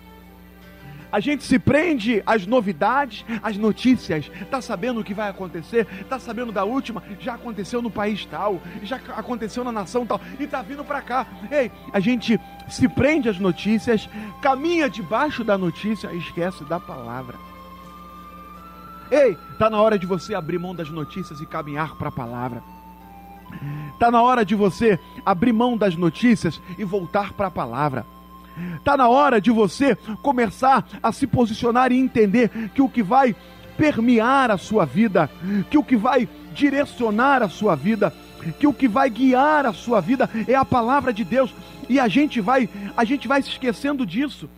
A 1.11 1.21
gente 1.21 1.45
se 1.45 1.59
prende 1.59 2.23
às 2.27 2.47
novidades, 2.47 3.25
às 3.43 3.57
notícias. 3.57 4.31
Está 4.41 4.61
sabendo 4.61 5.01
o 5.01 5.05
que 5.05 5.15
vai 5.15 5.29
acontecer? 5.29 5.87
Está 6.01 6.19
sabendo 6.19 6.53
da 6.53 6.65
última? 6.65 7.03
Já 7.21 7.35
aconteceu 7.35 7.81
no 7.81 7.91
país 7.91 8.25
tal, 8.27 8.61
já 8.83 8.97
aconteceu 8.97 9.63
na 9.65 9.73
nação 9.73 10.05
tal, 10.07 10.21
e 10.39 10.45
está 10.45 10.63
vindo 10.63 10.85
para 10.85 11.01
cá. 11.03 11.27
Ei, 11.51 11.71
a 11.93 12.01
gente 12.01 12.41
se 12.69 12.89
prende 12.89 13.29
às 13.29 13.39
notícias, 13.39 14.09
caminha 14.43 14.91
debaixo 14.91 15.45
da 15.45 15.57
notícia 15.57 16.13
e 16.13 16.19
esquece 16.19 16.65
da 16.65 16.81
palavra. 16.81 17.37
Ei, 19.11 19.39
está 19.53 19.71
na 19.71 19.81
hora 19.81 19.99
de 19.99 20.07
você 20.07 20.35
abrir 20.35 20.59
mão 20.59 20.75
das 20.75 20.91
notícias 20.91 21.41
e 21.41 21.47
caminhar 21.47 21.95
para 21.97 22.09
a 22.09 22.13
palavra. 22.13 22.63
Está 23.93 24.11
na 24.11 24.21
hora 24.21 24.45
de 24.45 24.55
você 24.55 24.99
abrir 25.25 25.53
mão 25.53 25.77
das 25.77 25.97
notícias 25.97 26.61
e 26.77 26.85
voltar 26.85 27.33
para 27.33 27.47
a 27.47 27.51
palavra. 27.51 28.05
Está 28.77 28.97
na 28.97 29.09
hora 29.09 29.41
de 29.41 29.51
você 29.51 29.97
começar 30.23 30.87
a 31.03 31.13
se 31.13 31.27
posicionar 31.27 31.93
e 31.93 31.99
entender 31.99 32.51
que 32.75 32.83
o 32.83 32.89
que 32.89 33.03
vai 33.03 33.35
permear 33.77 34.51
a 34.51 34.57
sua 34.57 34.85
vida, 34.85 35.31
que 35.71 35.77
o 35.77 35.85
que 35.85 35.97
vai 35.97 36.29
direcionar 36.55 37.43
a 37.43 37.49
sua 37.49 37.75
vida, 37.75 38.13
que 38.59 38.67
o 38.67 38.73
que 38.73 38.89
vai 38.89 39.11
guiar 39.11 39.67
a 39.67 39.73
sua 39.73 40.01
vida 40.01 40.29
é 40.49 40.55
a 40.55 40.65
palavra 40.65 41.13
de 41.13 41.25
Deus. 41.25 41.55
E 41.89 42.01
a 42.01 42.09
gente 42.09 42.41
vai, 42.41 42.69
a 42.97 43.05
gente 43.05 43.29
vai 43.29 43.43
se 43.43 43.51
esquecendo 43.51 44.07
disso. 44.07 44.49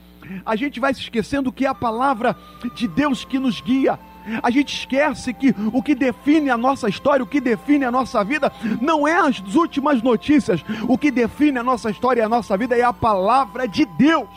A 0.44 0.54
gente 0.56 0.78
vai 0.78 0.92
se 0.92 1.00
esquecendo 1.00 1.52
que 1.52 1.64
é 1.64 1.68
a 1.68 1.74
palavra 1.74 2.36
de 2.74 2.86
Deus 2.86 3.24
que 3.24 3.38
nos 3.38 3.60
guia. 3.60 3.98
A 4.42 4.50
gente 4.50 4.74
esquece 4.74 5.32
que 5.32 5.54
o 5.72 5.82
que 5.82 5.94
define 5.94 6.50
a 6.50 6.56
nossa 6.56 6.88
história, 6.88 7.22
o 7.22 7.26
que 7.26 7.40
define 7.40 7.84
a 7.84 7.90
nossa 7.90 8.22
vida, 8.22 8.52
não 8.80 9.06
é 9.06 9.16
as 9.16 9.38
últimas 9.54 10.02
notícias. 10.02 10.64
O 10.88 10.98
que 10.98 11.10
define 11.10 11.58
a 11.58 11.62
nossa 11.62 11.90
história 11.90 12.20
e 12.20 12.24
a 12.24 12.28
nossa 12.28 12.56
vida 12.56 12.76
é 12.76 12.82
a 12.82 12.92
palavra 12.92 13.66
de 13.66 13.84
Deus. 13.84 14.28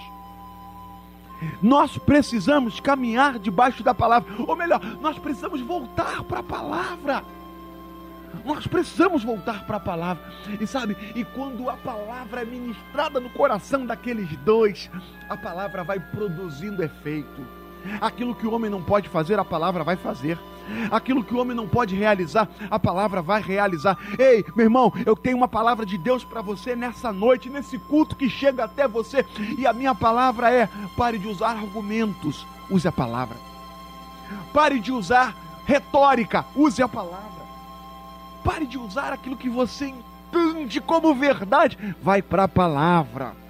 Nós 1.62 1.98
precisamos 1.98 2.80
caminhar 2.80 3.39
debaixo 3.39 3.84
da 3.84 3.94
palavra, 3.94 4.32
ou 4.48 4.56
melhor, 4.56 4.80
nós 5.02 5.17
precisamos 5.17 5.60
voltar 5.62 6.24
para 6.24 6.39
a 6.39 6.44
palavra. 6.44 7.24
Nós 8.46 8.65
precisamos 8.65 9.24
voltar 9.24 9.65
para 9.65 9.78
a 9.78 9.80
palavra. 9.80 10.24
E 10.60 10.65
sabe, 10.65 10.96
e 11.15 11.24
quando 11.24 11.70
a 11.70 11.76
palavra 11.78 12.41
é 12.41 12.46
ministrada 12.46 13.20
no 13.20 13.30
coração 13.30 13.86
daqueles 13.86 14.30
dois, 14.38 14.89
a 15.30 15.36
palavra 15.36 15.84
vai 15.84 16.00
produzindo 16.00 16.84
efeito. 16.84 17.61
Aquilo 18.00 18.36
que 18.36 18.48
o 18.48 18.54
homem 18.54 18.70
não 18.70 18.82
pode 18.82 19.10
fazer, 19.10 19.39
a 19.39 19.46
palavra 19.46 19.84
vai 19.84 19.96
fazer. 19.96 20.38
Aquilo 20.89 21.24
que 21.24 21.34
o 21.34 21.39
homem 21.39 21.56
não 21.56 21.67
pode 21.67 21.96
realizar, 21.96 22.48
a 22.70 22.80
palavra 22.80 23.22
vai 23.22 23.41
realizar. 23.41 23.98
Ei, 24.17 24.46
meu 24.56 24.65
irmão, 24.65 24.94
eu 25.06 25.15
tenho 25.15 25.38
uma 25.38 25.48
palavra 25.48 25.86
de 25.86 25.98
Deus 25.98 26.24
para 26.24 26.41
você 26.41 26.76
nessa 26.76 27.12
noite, 27.12 27.50
nesse 27.50 27.78
culto 27.78 28.15
que 28.15 28.30
chega 28.30 28.63
até 28.63 28.88
você. 28.88 29.26
E 29.58 29.65
a 29.67 29.74
minha 29.74 29.94
palavra 29.94 30.52
é: 30.52 30.70
pare 30.96 31.17
de 31.17 31.28
usar 31.28 31.52
argumentos, 31.52 32.46
use 32.70 32.88
a 32.88 32.91
palavra. 32.91 33.38
Pare 34.54 34.80
de 34.80 34.91
usar 34.91 35.36
retórica, 35.65 36.46
use 36.56 36.82
a 36.82 36.88
palavra. 36.88 37.41
Pare 38.44 38.65
de 38.65 38.78
usar 38.78 39.13
aquilo 39.13 39.38
que 39.38 39.50
você 39.50 39.88
entende 39.88 40.80
como 40.80 41.13
verdade, 41.13 41.78
vai 42.02 42.22
para 42.22 42.46
a 42.46 42.48
palavra 42.48 43.40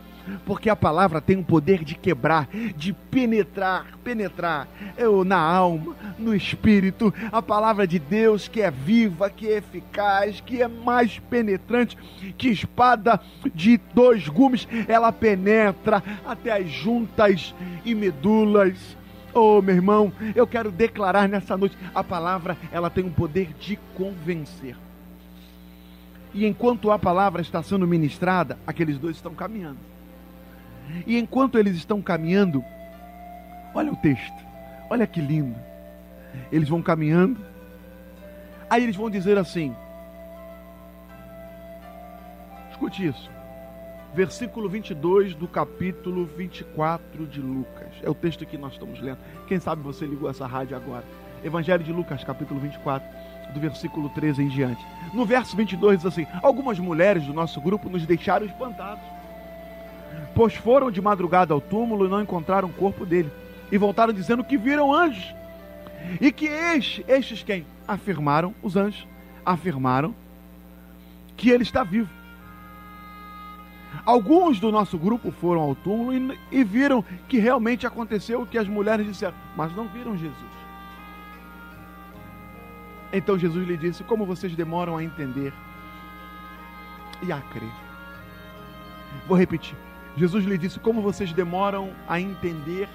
porque 0.45 0.69
a 0.69 0.75
palavra 0.75 1.21
tem 1.21 1.37
o 1.37 1.43
poder 1.43 1.83
de 1.83 1.95
quebrar, 1.95 2.47
de 2.75 2.93
penetrar, 2.93 3.97
penetrar 4.03 4.67
eu, 4.97 5.23
na 5.23 5.39
alma, 5.39 5.95
no 6.17 6.35
espírito. 6.35 7.13
A 7.31 7.41
palavra 7.41 7.87
de 7.87 7.99
Deus 7.99 8.47
que 8.47 8.61
é 8.61 8.71
viva, 8.71 9.29
que 9.29 9.47
é 9.47 9.57
eficaz, 9.57 10.41
que 10.41 10.61
é 10.61 10.67
mais 10.67 11.19
penetrante 11.19 11.97
que 12.37 12.49
espada 12.49 13.19
de 13.53 13.79
dois 13.93 14.27
gumes, 14.27 14.67
ela 14.87 15.11
penetra 15.11 16.03
até 16.25 16.51
as 16.51 16.69
juntas 16.69 17.53
e 17.83 17.93
medulas. 17.93 18.97
Oh, 19.33 19.61
meu 19.61 19.75
irmão, 19.75 20.11
eu 20.35 20.45
quero 20.45 20.71
declarar 20.71 21.27
nessa 21.27 21.55
noite, 21.55 21.77
a 21.95 22.03
palavra, 22.03 22.57
ela 22.71 22.89
tem 22.89 23.05
o 23.05 23.11
poder 23.11 23.53
de 23.59 23.77
convencer. 23.95 24.75
E 26.33 26.45
enquanto 26.45 26.91
a 26.91 26.99
palavra 26.99 27.41
está 27.41 27.61
sendo 27.61 27.87
ministrada, 27.87 28.57
aqueles 28.65 28.97
dois 28.97 29.17
estão 29.17 29.33
caminhando. 29.33 29.90
E 31.05 31.17
enquanto 31.17 31.57
eles 31.57 31.75
estão 31.75 32.01
caminhando, 32.01 32.63
olha 33.73 33.91
o 33.91 33.95
texto, 33.95 34.45
olha 34.89 35.07
que 35.07 35.21
lindo. 35.21 35.59
Eles 36.51 36.69
vão 36.69 36.81
caminhando, 36.81 37.39
aí 38.69 38.83
eles 38.83 38.95
vão 38.95 39.09
dizer 39.09 39.37
assim: 39.37 39.75
escute 42.71 43.05
isso, 43.05 43.29
versículo 44.13 44.69
22 44.69 45.35
do 45.35 45.47
capítulo 45.47 46.25
24 46.25 47.27
de 47.27 47.41
Lucas, 47.41 47.89
é 48.01 48.09
o 48.09 48.15
texto 48.15 48.45
que 48.45 48.57
nós 48.57 48.73
estamos 48.73 49.01
lendo. 49.01 49.19
Quem 49.47 49.59
sabe 49.59 49.81
você 49.81 50.05
ligou 50.05 50.29
essa 50.29 50.47
rádio 50.47 50.75
agora? 50.77 51.03
Evangelho 51.43 51.83
de 51.83 51.91
Lucas, 51.91 52.23
capítulo 52.23 52.59
24, 52.59 53.07
do 53.53 53.59
versículo 53.59 54.09
13 54.09 54.43
em 54.43 54.47
diante. 54.47 54.85
No 55.13 55.25
verso 55.25 55.57
22 55.57 55.97
diz 55.97 56.05
assim: 56.05 56.25
Algumas 56.41 56.79
mulheres 56.79 57.25
do 57.25 57.33
nosso 57.33 57.59
grupo 57.59 57.89
nos 57.89 58.05
deixaram 58.05 58.45
espantados 58.45 59.03
pois 60.35 60.55
foram 60.55 60.89
de 60.91 61.01
madrugada 61.01 61.53
ao 61.53 61.61
túmulo 61.61 62.05
e 62.05 62.09
não 62.09 62.21
encontraram 62.21 62.69
o 62.69 62.73
corpo 62.73 63.05
dele. 63.05 63.31
E 63.71 63.77
voltaram 63.77 64.13
dizendo 64.13 64.43
que 64.43 64.57
viram 64.57 64.93
anjos. 64.93 65.33
E 66.19 66.31
que 66.31 66.45
estes, 66.45 67.03
estes 67.07 67.43
quem? 67.43 67.65
Afirmaram, 67.87 68.53
os 68.61 68.75
anjos, 68.75 69.07
afirmaram 69.45 70.15
que 71.37 71.49
ele 71.49 71.63
está 71.63 71.83
vivo. 71.83 72.09
Alguns 74.05 74.59
do 74.59 74.71
nosso 74.71 74.97
grupo 74.97 75.31
foram 75.31 75.61
ao 75.61 75.75
túmulo 75.75 76.13
e, 76.13 76.39
e 76.51 76.63
viram 76.63 77.03
que 77.27 77.37
realmente 77.37 77.85
aconteceu 77.85 78.41
o 78.41 78.47
que 78.47 78.57
as 78.57 78.67
mulheres 78.67 79.05
disseram, 79.05 79.35
mas 79.55 79.75
não 79.75 79.87
viram 79.87 80.17
Jesus. 80.17 80.51
Então 83.11 83.37
Jesus 83.37 83.67
lhe 83.67 83.77
disse: 83.77 84.03
Como 84.03 84.25
vocês 84.25 84.55
demoram 84.55 84.97
a 84.97 85.03
entender 85.03 85.53
e 87.21 87.31
a 87.31 87.39
crer? 87.41 87.71
Vou 89.27 89.37
repetir. 89.37 89.75
Jesus 90.17 90.45
lhe 90.45 90.57
disse: 90.57 90.79
Como 90.79 91.01
vocês 91.01 91.31
demoram 91.33 91.93
a 92.07 92.19
entender 92.19 92.87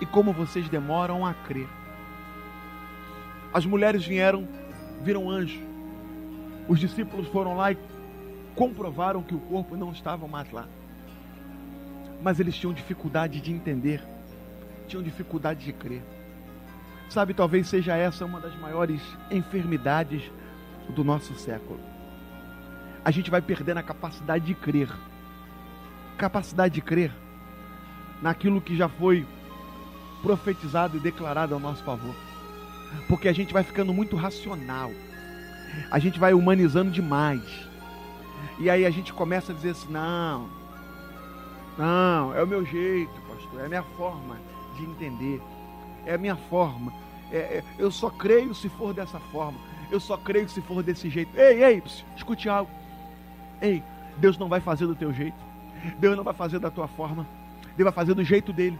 e 0.00 0.06
como 0.06 0.32
vocês 0.32 0.68
demoram 0.68 1.24
a 1.24 1.34
crer. 1.34 1.68
As 3.52 3.64
mulheres 3.64 4.04
vieram, 4.04 4.48
viram 5.02 5.30
anjo. 5.30 5.60
Os 6.66 6.80
discípulos 6.80 7.28
foram 7.28 7.56
lá 7.56 7.72
e 7.72 7.78
comprovaram 8.56 9.22
que 9.22 9.34
o 9.34 9.40
corpo 9.40 9.76
não 9.76 9.92
estava 9.92 10.26
mais 10.26 10.50
lá. 10.50 10.66
Mas 12.22 12.40
eles 12.40 12.56
tinham 12.56 12.72
dificuldade 12.72 13.40
de 13.40 13.52
entender, 13.52 14.02
tinham 14.88 15.02
dificuldade 15.02 15.64
de 15.64 15.72
crer. 15.72 16.02
Sabe, 17.08 17.34
talvez 17.34 17.68
seja 17.68 17.96
essa 17.96 18.24
uma 18.24 18.40
das 18.40 18.58
maiores 18.58 19.00
enfermidades 19.30 20.22
do 20.88 21.04
nosso 21.04 21.34
século. 21.34 21.78
A 23.04 23.10
gente 23.10 23.30
vai 23.30 23.42
perdendo 23.42 23.78
a 23.78 23.82
capacidade 23.82 24.46
de 24.46 24.54
crer 24.54 24.88
capacidade 26.16 26.74
de 26.74 26.80
crer 26.80 27.12
naquilo 28.22 28.60
que 28.60 28.76
já 28.76 28.88
foi 28.88 29.26
profetizado 30.22 30.96
e 30.96 31.00
declarado 31.00 31.54
ao 31.54 31.60
nosso 31.60 31.84
favor. 31.84 32.14
Porque 33.08 33.28
a 33.28 33.32
gente 33.32 33.52
vai 33.52 33.62
ficando 33.62 33.92
muito 33.92 34.16
racional. 34.16 34.90
A 35.90 35.98
gente 35.98 36.18
vai 36.18 36.32
humanizando 36.32 36.90
demais. 36.90 37.42
E 38.58 38.70
aí 38.70 38.86
a 38.86 38.90
gente 38.90 39.12
começa 39.12 39.52
a 39.52 39.54
dizer 39.54 39.70
assim: 39.70 39.92
não, 39.92 40.48
não, 41.76 42.34
é 42.34 42.42
o 42.42 42.46
meu 42.46 42.64
jeito, 42.64 43.12
pastor, 43.28 43.60
é 43.60 43.66
a 43.66 43.68
minha 43.68 43.82
forma 43.82 44.38
de 44.76 44.84
entender, 44.84 45.42
é 46.06 46.14
a 46.14 46.18
minha 46.18 46.36
forma. 46.36 46.92
É, 47.32 47.36
é, 47.36 47.64
eu 47.78 47.90
só 47.90 48.10
creio 48.10 48.54
se 48.54 48.68
for 48.68 48.94
dessa 48.94 49.18
forma, 49.18 49.58
eu 49.90 49.98
só 49.98 50.16
creio 50.16 50.48
se 50.48 50.60
for 50.60 50.82
desse 50.82 51.10
jeito. 51.10 51.36
Ei, 51.36 51.64
ei, 51.64 51.82
escute 52.16 52.48
algo. 52.48 52.70
Ei, 53.60 53.82
Deus 54.18 54.38
não 54.38 54.48
vai 54.48 54.60
fazer 54.60 54.86
do 54.86 54.94
teu 54.94 55.12
jeito, 55.12 55.36
Deus 55.98 56.16
não 56.16 56.24
vai 56.24 56.34
fazer 56.34 56.58
da 56.58 56.70
tua 56.70 56.88
forma, 56.88 57.26
Deus 57.76 57.84
vai 57.84 57.92
fazer 57.92 58.14
do 58.14 58.24
jeito 58.24 58.52
dele. 58.52 58.78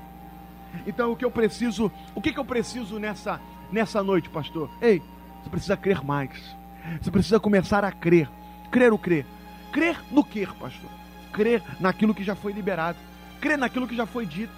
Então 0.87 1.13
o 1.13 1.17
que 1.17 1.25
eu 1.25 1.31
preciso, 1.31 1.91
o 2.15 2.21
que, 2.21 2.33
que 2.33 2.39
eu 2.39 2.45
preciso 2.45 2.99
nessa, 2.99 3.41
nessa 3.71 4.03
noite, 4.03 4.29
pastor? 4.29 4.71
Ei, 4.81 5.03
você 5.43 5.51
precisa 5.51 5.77
crer 5.77 6.05
mais. 6.05 6.57
Você 7.01 7.11
precisa 7.11 7.41
começar 7.41 7.85
a 7.85 7.93
crer. 7.93 8.29
Crer 8.71 8.93
o 8.93 8.99
crer. 8.99 9.27
Crer 9.73 9.97
no 10.11 10.25
que, 10.25 10.47
pastor? 10.47 10.91
Crer 11.33 11.63
naquilo 11.81 12.15
que 12.15 12.25
já 12.25 12.35
foi 12.35 12.53
liberado. 12.53 12.99
Crer 13.41 13.59
naquilo 13.59 13.87
que 13.87 13.97
já 13.97 14.07
foi 14.07 14.27
dito. 14.27 14.53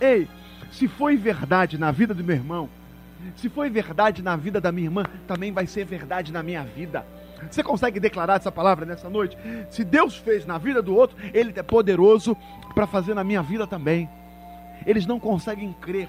Ei, 0.00 0.28
se 0.70 0.88
foi 0.88 1.16
verdade 1.16 1.78
na 1.78 1.90
vida 1.90 2.14
do 2.14 2.24
meu 2.24 2.36
irmão, 2.36 2.68
se 3.36 3.48
foi 3.48 3.70
verdade 3.70 4.22
na 4.22 4.36
vida 4.36 4.60
da 4.60 4.72
minha 4.72 4.86
irmã, 4.86 5.04
também 5.26 5.52
vai 5.52 5.66
ser 5.66 5.84
verdade 5.84 6.32
na 6.32 6.42
minha 6.42 6.62
vida. 6.64 7.06
Você 7.50 7.62
consegue 7.62 8.00
declarar 8.00 8.36
essa 8.36 8.52
palavra 8.52 8.84
nessa 8.86 9.08
noite? 9.08 9.36
Se 9.70 9.84
Deus 9.84 10.16
fez 10.16 10.46
na 10.46 10.58
vida 10.58 10.82
do 10.82 10.94
outro, 10.94 11.16
Ele 11.32 11.52
é 11.56 11.62
poderoso 11.62 12.36
para 12.74 12.86
fazer 12.86 13.14
na 13.14 13.24
minha 13.24 13.42
vida 13.42 13.66
também. 13.66 14.08
Eles 14.86 15.06
não 15.06 15.20
conseguem 15.20 15.72
crer. 15.80 16.08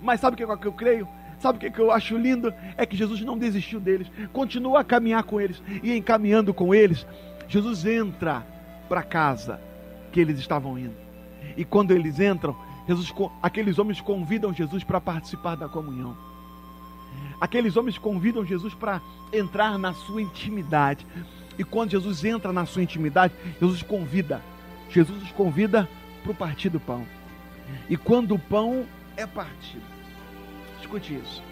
Mas 0.00 0.20
sabe 0.20 0.42
o 0.42 0.58
que 0.58 0.66
eu 0.66 0.72
creio? 0.72 1.08
Sabe 1.38 1.68
o 1.68 1.72
que 1.72 1.78
eu 1.78 1.90
acho 1.90 2.16
lindo? 2.16 2.52
É 2.76 2.86
que 2.86 2.96
Jesus 2.96 3.20
não 3.20 3.36
desistiu 3.36 3.78
deles, 3.78 4.10
continua 4.32 4.80
a 4.80 4.84
caminhar 4.84 5.22
com 5.24 5.40
eles, 5.40 5.62
e 5.82 5.94
encaminhando 5.94 6.54
com 6.54 6.74
eles, 6.74 7.06
Jesus 7.48 7.84
entra 7.84 8.44
para 8.88 9.02
casa 9.02 9.60
que 10.10 10.20
eles 10.20 10.38
estavam 10.38 10.78
indo. 10.78 10.94
E 11.56 11.64
quando 11.64 11.90
eles 11.90 12.18
entram, 12.18 12.56
Jesus, 12.88 13.12
aqueles 13.42 13.78
homens 13.78 14.00
convidam 14.00 14.52
Jesus 14.52 14.82
para 14.82 15.00
participar 15.00 15.56
da 15.56 15.68
comunhão. 15.68 16.16
Aqueles 17.40 17.76
homens 17.76 17.98
convidam 17.98 18.44
Jesus 18.44 18.74
para 18.74 19.00
entrar 19.32 19.78
na 19.78 19.92
sua 19.92 20.22
intimidade. 20.22 21.06
E 21.58 21.64
quando 21.64 21.90
Jesus 21.90 22.24
entra 22.24 22.52
na 22.52 22.66
sua 22.66 22.82
intimidade, 22.82 23.34
Jesus 23.60 23.82
convida. 23.82 24.42
Jesus 24.90 25.22
os 25.22 25.32
convida 25.32 25.88
para 26.22 26.32
o 26.32 26.34
partir 26.34 26.68
do 26.68 26.80
pão. 26.80 27.06
E 27.88 27.96
quando 27.96 28.34
o 28.34 28.38
pão 28.38 28.86
é 29.16 29.26
partido, 29.26 29.84
escute 30.80 31.14
isso. 31.14 31.42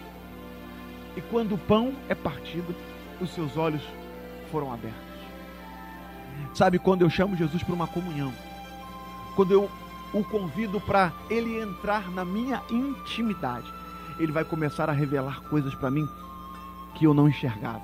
E 1.15 1.21
quando 1.21 1.55
o 1.55 1.57
pão 1.57 1.93
é 2.09 2.15
partido, 2.15 2.75
os 3.21 3.29
seus 3.31 3.57
olhos 3.57 3.81
foram 4.51 4.71
abertos. 4.71 4.99
Sabe 6.53 6.79
quando 6.79 7.01
eu 7.01 7.09
chamo 7.09 7.35
Jesus 7.35 7.63
para 7.63 7.73
uma 7.73 7.87
comunhão? 7.87 8.33
Quando 9.35 9.51
eu 9.51 9.69
o 10.13 10.23
convido 10.23 10.79
para 10.79 11.11
ele 11.29 11.59
entrar 11.59 12.09
na 12.09 12.23
minha 12.23 12.61
intimidade, 12.69 13.71
ele 14.19 14.31
vai 14.31 14.43
começar 14.43 14.89
a 14.89 14.93
revelar 14.93 15.41
coisas 15.49 15.73
para 15.75 15.91
mim 15.91 16.07
que 16.95 17.05
eu 17.05 17.13
não 17.13 17.27
enxergava. 17.27 17.81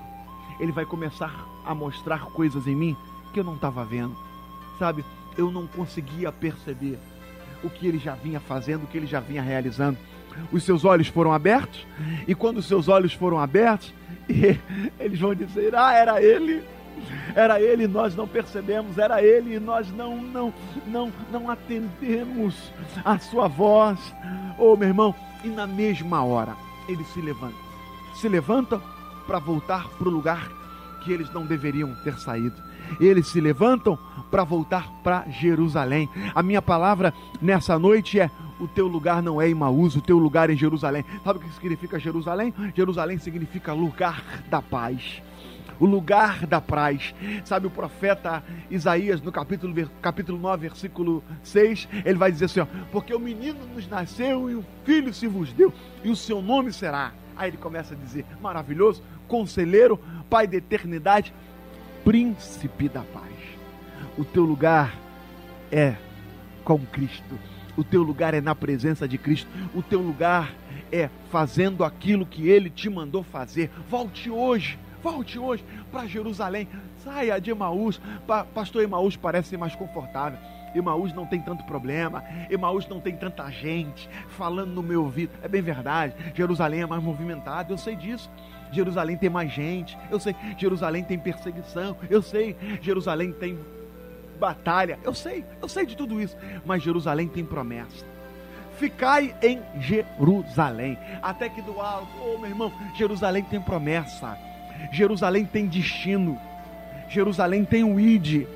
Ele 0.60 0.72
vai 0.72 0.86
começar 0.86 1.34
a 1.66 1.74
mostrar 1.76 2.26
coisas 2.28 2.68
em 2.68 2.76
mim 2.76 2.98
que 3.34 3.40
eu 3.40 3.44
não 3.44 3.56
estava 3.56 3.84
vendo. 3.84 4.16
Sabe, 4.78 5.04
eu 5.38 5.52
não 5.52 5.68
conseguia 5.68 6.32
perceber 6.32 7.00
o 7.64 7.70
que 7.70 7.88
ele 7.88 8.00
já 8.00 8.16
vinha 8.16 8.40
fazendo, 8.40 8.84
o 8.84 8.88
que 8.88 8.98
ele 8.98 9.08
já 9.08 9.20
vinha 9.20 9.42
realizando. 9.42 9.98
Os 10.52 10.64
seus 10.64 10.86
olhos 10.86 11.08
foram 11.08 11.34
abertos, 11.34 11.86
e 12.28 12.34
quando 12.34 12.58
os 12.58 12.66
seus 12.66 12.88
olhos 12.88 13.14
foram 13.14 13.38
abertos, 13.38 13.94
eles 15.00 15.20
vão 15.20 15.36
dizer: 15.36 15.76
Ah, 15.76 15.94
era 15.94 16.22
ele. 16.22 16.64
Era 17.36 17.60
ele 17.60 17.86
e 17.86 17.88
nós 17.88 18.16
não 18.16 18.28
percebemos, 18.28 18.98
era 18.98 19.24
ele 19.24 19.56
e 19.56 19.60
nós 19.60 19.92
não 19.92 20.18
não 20.18 20.54
não 20.86 21.12
não 21.32 21.50
atendemos 21.50 22.72
a 23.04 23.18
sua 23.18 23.48
voz. 23.48 24.00
Oh, 24.58 24.76
meu 24.76 24.90
irmão, 24.90 25.16
e 25.44 25.48
na 25.48 25.68
mesma 25.68 26.24
hora 26.24 26.56
eles 26.88 27.08
se 27.08 27.22
levantam. 27.22 27.60
Se 28.16 28.28
levantam 28.28 28.82
para 29.26 29.40
voltar 29.40 29.88
para 29.90 30.08
o 30.08 30.12
lugar 30.12 30.52
que 31.04 31.12
eles 31.12 31.32
não 31.32 31.46
deveriam 31.46 31.94
ter 32.04 32.18
saído. 32.20 32.56
Eles 33.00 33.28
se 33.28 33.40
levantam 33.40 33.98
para 34.30 34.44
voltar 34.44 34.90
para 35.04 35.26
Jerusalém. 35.30 36.10
A 36.36 36.44
minha 36.44 36.62
palavra 36.62 37.14
nessa 37.42 37.80
noite 37.80 38.20
é: 38.20 38.30
o 38.60 38.68
teu 38.68 38.88
lugar 38.88 39.24
não 39.24 39.42
é 39.42 39.50
Imaús, 39.50 39.96
o 39.96 40.02
teu 40.02 40.18
lugar 40.18 40.50
é 40.50 40.56
Jerusalém. 40.56 41.06
Sabe 41.24 41.40
o 41.40 41.42
que 41.42 41.54
significa 41.54 42.00
Jerusalém? 42.00 42.54
Jerusalém 42.76 43.18
significa 43.18 43.74
lugar 43.74 44.24
da 44.50 44.62
paz 44.62 45.22
o 45.82 45.86
lugar 45.88 46.46
da 46.46 46.62
paz. 46.62 47.14
Sabe, 47.44 47.66
o 47.66 47.72
profeta 47.72 48.44
Isaías, 48.70 49.20
no 49.20 49.32
capítulo, 49.32 49.90
capítulo 50.00 50.38
9, 50.38 50.70
versículo 50.70 51.24
6, 51.42 51.90
ele 52.06 52.20
vai 52.20 52.32
dizer 52.32 52.46
assim: 52.46 52.60
ó, 52.60 52.68
Porque 52.92 53.14
o 53.14 53.20
menino 53.20 53.60
nos 53.74 53.88
nasceu 53.90 54.50
e 54.50 54.56
o 54.56 54.64
filho 54.86 55.12
se 55.12 55.28
vos 55.28 55.52
deu, 55.52 55.74
e 56.04 56.10
o 56.10 56.16
seu 56.16 56.40
nome 56.40 56.72
será. 56.72 57.12
Aí 57.36 57.50
ele 57.50 57.58
começa 57.58 57.96
a 57.96 57.98
dizer: 57.98 58.26
Maravilhoso, 58.40 59.02
conselheiro, 59.28 60.00
pai 60.30 60.46
da 60.46 60.58
eternidade, 60.58 61.34
príncipe 62.06 62.88
da 62.88 63.02
paz. 63.02 63.32
O 64.18 64.24
teu 64.24 64.44
lugar 64.44 64.96
é 65.72 65.96
com 66.64 66.78
Cristo. 66.78 67.40
O 67.76 67.84
teu 67.84 68.04
lugar 68.04 68.36
é 68.36 68.42
na 68.42 68.54
presença 68.54 69.08
de 69.08 69.18
Cristo. 69.18 69.50
O 69.74 69.82
teu 69.82 70.00
lugar 70.00 70.54
é 70.92 71.10
fazendo 71.32 71.84
aquilo 71.84 72.26
que 72.26 72.48
ele 72.48 72.70
te 72.70 72.88
mandou 72.90 73.24
fazer. 73.24 73.72
Volte 73.90 74.30
hoje 74.30 74.78
Volte 75.02 75.40
hoje 75.40 75.64
para 75.92 76.06
Jerusalém. 76.08 76.68
Saia 77.04 77.40
de 77.40 77.52
Emaús. 77.52 78.00
Pa 78.28 78.44
Pastor 78.44 78.84
Emaús 78.84 79.16
parece 79.16 79.50
ser 79.50 79.58
mais 79.58 79.76
confortável. 79.76 80.38
Emaús 80.76 81.14
não 81.14 81.26
tem 81.26 81.42
tanto 81.42 81.64
problema. 81.64 82.24
Emaús 82.50 82.88
não 82.88 83.00
tem 83.00 83.16
tanta 83.16 83.50
gente 83.50 84.10
falando 84.30 84.72
no 84.72 84.84
meu 84.84 85.04
ouvido. 85.04 85.32
É 85.42 85.48
bem 85.48 85.62
verdade. 85.62 86.14
Jerusalém 86.36 86.82
é 86.82 86.86
mais 86.86 87.02
movimentado. 87.04 87.74
Eu 87.74 87.78
sei 87.78 87.96
disso. 87.96 88.30
Jerusalém 88.72 89.18
tem 89.18 89.30
mais 89.30 89.52
gente. 89.52 89.98
Eu 90.10 90.20
sei. 90.20 90.36
Jerusalém 90.58 91.04
tem 91.04 91.18
perseguição. 91.18 91.98
Eu 92.10 92.22
sei. 92.22 92.56
Jerusalém 92.82 93.34
tem 93.34 93.58
batalha. 94.40 95.00
Eu 95.04 95.14
sei. 95.14 95.44
Eu 95.62 95.68
sei 95.68 95.86
de 95.86 95.98
tudo 95.98 96.22
isso. 96.22 96.38
Mas 96.66 96.84
Jerusalém 96.84 97.28
tem 97.28 97.44
promessa 97.44 98.12
ficai 98.82 99.36
em 99.44 99.62
Jerusalém. 99.80 100.98
Até 101.22 101.48
que 101.48 101.62
do 101.62 101.80
alto, 101.80 102.10
oh 102.20 102.40
meu 102.40 102.50
irmão, 102.50 102.74
Jerusalém 102.96 103.44
tem 103.44 103.62
promessa. 103.62 104.36
Jerusalém 104.92 105.46
tem 105.46 105.68
destino, 105.68 106.38
Jerusalém 107.10 107.66
tem 107.66 107.84
o 107.84 108.00
ide, 108.00 108.48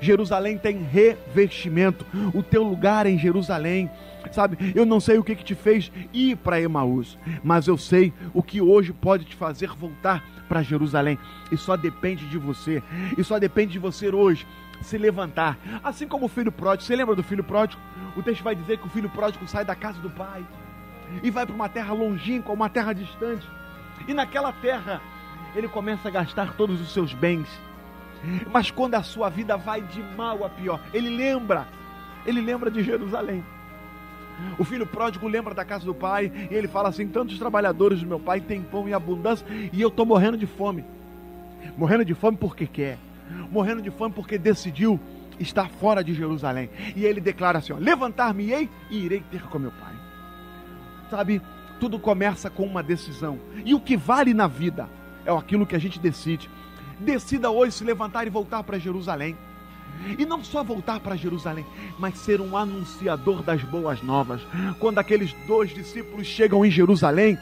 Jerusalém 0.00 0.58
tem 0.58 0.82
revestimento, 0.82 2.04
o 2.34 2.42
teu 2.42 2.62
lugar 2.62 3.06
é 3.06 3.10
em 3.10 3.18
Jerusalém. 3.18 3.90
Sabe, 4.32 4.72
eu 4.74 4.84
não 4.84 4.98
sei 4.98 5.18
o 5.18 5.24
que, 5.24 5.36
que 5.36 5.44
te 5.44 5.54
fez 5.54 5.92
ir 6.12 6.36
para 6.36 6.60
Emaús, 6.60 7.16
mas 7.44 7.68
eu 7.68 7.78
sei 7.78 8.12
o 8.34 8.42
que 8.42 8.60
hoje 8.60 8.92
pode 8.92 9.24
te 9.24 9.36
fazer 9.36 9.68
voltar 9.68 10.24
para 10.48 10.62
Jerusalém. 10.62 11.16
E 11.52 11.56
só 11.56 11.76
depende 11.76 12.26
de 12.26 12.36
você, 12.36 12.82
e 13.16 13.22
só 13.22 13.38
depende 13.38 13.72
de 13.74 13.78
você 13.78 14.08
hoje 14.08 14.44
se 14.82 14.98
levantar. 14.98 15.56
Assim 15.82 16.08
como 16.08 16.26
o 16.26 16.28
filho 16.28 16.50
pródigo, 16.50 16.84
você 16.84 16.96
lembra 16.96 17.14
do 17.14 17.22
filho 17.22 17.44
pródigo? 17.44 17.80
O 18.16 18.22
texto 18.22 18.42
vai 18.42 18.54
dizer 18.54 18.78
que 18.78 18.86
o 18.86 18.90
filho 18.90 19.08
pródigo 19.08 19.46
sai 19.46 19.64
da 19.64 19.74
casa 19.74 20.00
do 20.00 20.10
pai 20.10 20.44
e 21.22 21.30
vai 21.30 21.46
para 21.46 21.54
uma 21.54 21.68
terra 21.68 21.92
longínqua, 21.92 22.52
uma 22.52 22.68
terra 22.68 22.92
distante. 22.92 23.46
E 24.08 24.12
naquela 24.12 24.52
terra 24.52 25.00
ele 25.56 25.68
começa 25.68 26.08
a 26.08 26.10
gastar 26.10 26.54
todos 26.54 26.80
os 26.80 26.92
seus 26.92 27.14
bens. 27.14 27.48
Mas 28.52 28.70
quando 28.70 28.94
a 28.94 29.02
sua 29.02 29.28
vida 29.28 29.56
vai 29.56 29.80
de 29.80 30.02
mal 30.16 30.44
a 30.44 30.48
pior, 30.48 30.80
ele 30.92 31.08
lembra, 31.08 31.66
ele 32.24 32.40
lembra 32.40 32.70
de 32.70 32.82
Jerusalém. 32.82 33.42
O 34.58 34.64
filho 34.64 34.86
pródigo 34.86 35.26
lembra 35.26 35.54
da 35.54 35.64
casa 35.64 35.84
do 35.84 35.94
pai 35.94 36.30
e 36.50 36.54
ele 36.54 36.68
fala 36.68 36.90
assim: 36.90 37.08
tantos 37.08 37.38
trabalhadores 37.38 38.00
do 38.00 38.06
meu 38.06 38.20
pai 38.20 38.40
têm 38.40 38.60
pão 38.62 38.88
em 38.88 38.92
abundância 38.92 39.46
e 39.72 39.80
eu 39.80 39.88
estou 39.88 40.04
morrendo 40.04 40.36
de 40.36 40.46
fome. 40.46 40.84
Morrendo 41.76 42.04
de 42.04 42.14
fome 42.14 42.36
porque 42.36 42.66
quer, 42.66 42.98
morrendo 43.50 43.80
de 43.80 43.90
fome 43.90 44.12
porque 44.14 44.36
decidiu 44.38 45.00
estar 45.40 45.68
fora 45.68 46.04
de 46.04 46.12
Jerusalém. 46.12 46.68
E 46.94 47.04
ele 47.04 47.20
declara 47.20 47.58
assim: 47.58 47.72
levantar-me-ei 47.74 48.68
e 48.90 48.98
irei 48.98 49.22
ter 49.30 49.42
com 49.42 49.58
meu 49.58 49.70
pai. 49.70 49.94
Sabe, 51.10 51.40
tudo 51.80 51.98
começa 51.98 52.50
com 52.50 52.64
uma 52.64 52.82
decisão. 52.82 53.38
E 53.64 53.74
o 53.74 53.80
que 53.80 53.96
vale 53.96 54.34
na 54.34 54.46
vida 54.46 54.88
é 55.26 55.36
aquilo 55.36 55.66
que 55.66 55.74
a 55.74 55.78
gente 55.78 55.98
decide. 55.98 56.48
Decida 56.98 57.50
hoje 57.50 57.72
se 57.72 57.84
levantar 57.84 58.26
e 58.26 58.30
voltar 58.30 58.62
para 58.62 58.78
Jerusalém. 58.78 59.36
E 60.18 60.24
não 60.24 60.42
só 60.42 60.62
voltar 60.62 61.00
para 61.00 61.16
Jerusalém, 61.16 61.66
mas 61.98 62.18
ser 62.18 62.40
um 62.40 62.56
anunciador 62.56 63.42
das 63.42 63.62
boas 63.62 64.02
novas. 64.02 64.40
Quando 64.78 64.98
aqueles 64.98 65.32
dois 65.46 65.74
discípulos 65.74 66.26
chegam 66.26 66.64
em 66.64 66.70
Jerusalém, 66.70 67.38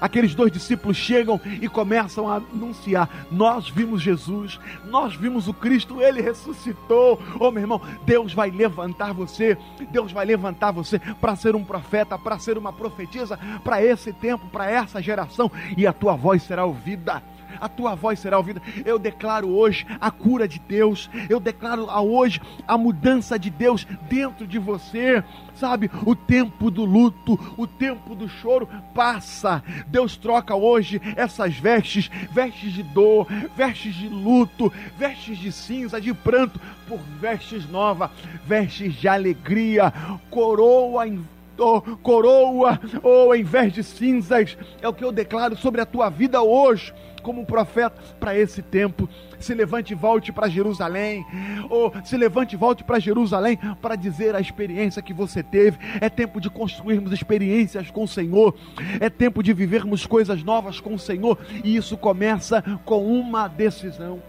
aqueles 0.00 0.34
dois 0.34 0.52
discípulos 0.52 0.96
chegam 0.96 1.40
e 1.60 1.68
começam 1.68 2.28
a 2.28 2.36
anunciar: 2.36 3.08
Nós 3.30 3.68
vimos 3.68 4.02
Jesus, 4.02 4.58
nós 4.86 5.14
vimos 5.14 5.48
o 5.48 5.54
Cristo, 5.54 6.00
ele 6.00 6.20
ressuscitou. 6.20 7.20
Oh, 7.38 7.50
meu 7.50 7.62
irmão, 7.62 7.80
Deus 8.04 8.32
vai 8.32 8.50
levantar 8.50 9.12
você, 9.12 9.56
Deus 9.90 10.12
vai 10.12 10.24
levantar 10.24 10.70
você 10.70 10.98
para 10.98 11.36
ser 11.36 11.54
um 11.54 11.64
profeta, 11.64 12.18
para 12.18 12.38
ser 12.38 12.58
uma 12.58 12.72
profetisa, 12.72 13.38
para 13.62 13.82
esse 13.82 14.12
tempo, 14.12 14.46
para 14.48 14.70
essa 14.70 15.02
geração, 15.02 15.50
e 15.76 15.86
a 15.86 15.92
tua 15.92 16.14
voz 16.14 16.42
será 16.42 16.64
ouvida 16.64 17.22
a 17.60 17.68
tua 17.68 17.94
voz 17.94 18.18
será 18.18 18.36
ouvida. 18.38 18.62
Eu 18.84 18.98
declaro 18.98 19.48
hoje 19.48 19.86
a 20.00 20.10
cura 20.10 20.46
de 20.46 20.58
Deus, 20.58 21.10
eu 21.28 21.40
declaro 21.40 21.86
hoje 21.86 22.40
a 22.66 22.76
mudança 22.76 23.38
de 23.38 23.50
Deus 23.50 23.86
dentro 24.08 24.46
de 24.46 24.58
você. 24.58 25.22
Sabe, 25.54 25.90
o 26.04 26.14
tempo 26.14 26.70
do 26.70 26.84
luto, 26.84 27.38
o 27.56 27.66
tempo 27.66 28.14
do 28.14 28.28
choro 28.28 28.68
passa. 28.94 29.62
Deus 29.86 30.16
troca 30.16 30.54
hoje 30.54 31.00
essas 31.16 31.56
vestes, 31.56 32.10
vestes 32.30 32.74
de 32.74 32.82
dor, 32.82 33.26
vestes 33.56 33.94
de 33.94 34.08
luto, 34.08 34.70
vestes 34.98 35.38
de 35.38 35.50
cinza, 35.50 35.98
de 35.98 36.12
pranto, 36.12 36.60
por 36.86 36.98
vestes 37.20 37.66
novas, 37.70 38.10
vestes 38.46 38.94
de 38.94 39.08
alegria, 39.08 39.92
coroa 40.30 41.08
em 41.08 41.24
oh, 41.58 41.80
coroa, 41.80 42.80
ou 43.02 43.28
oh, 43.28 43.34
em 43.34 43.42
vez 43.42 43.72
de 43.72 43.82
cinzas, 43.82 44.56
é 44.80 44.88
o 44.88 44.92
que 44.92 45.04
eu 45.04 45.12
declaro 45.12 45.56
sobre 45.56 45.80
a 45.80 45.86
tua 45.86 46.08
vida 46.10 46.42
hoje, 46.42 46.92
como 47.26 47.40
um 47.40 47.44
profeta 47.44 48.00
para 48.20 48.38
esse 48.38 48.62
tempo. 48.62 49.08
Se 49.40 49.52
levante 49.52 49.92
e 49.92 49.96
volte 49.96 50.32
para 50.32 50.48
Jerusalém, 50.48 51.26
ou 51.68 51.92
se 52.04 52.16
levante 52.16 52.54
e 52.54 52.56
volte 52.56 52.84
para 52.84 53.00
Jerusalém 53.00 53.58
para 53.82 53.96
dizer 53.96 54.36
a 54.36 54.40
experiência 54.40 55.02
que 55.02 55.12
você 55.12 55.42
teve. 55.42 55.76
É 56.00 56.08
tempo 56.08 56.40
de 56.40 56.48
construirmos 56.48 57.10
experiências 57.10 57.90
com 57.90 58.04
o 58.04 58.08
Senhor, 58.08 58.54
é 59.00 59.10
tempo 59.10 59.42
de 59.42 59.52
vivermos 59.52 60.06
coisas 60.06 60.44
novas 60.44 60.78
com 60.78 60.94
o 60.94 60.98
Senhor, 60.98 61.36
e 61.64 61.74
isso 61.74 61.96
começa 61.96 62.62
com 62.84 63.04
uma 63.04 63.48
decisão. 63.48 64.22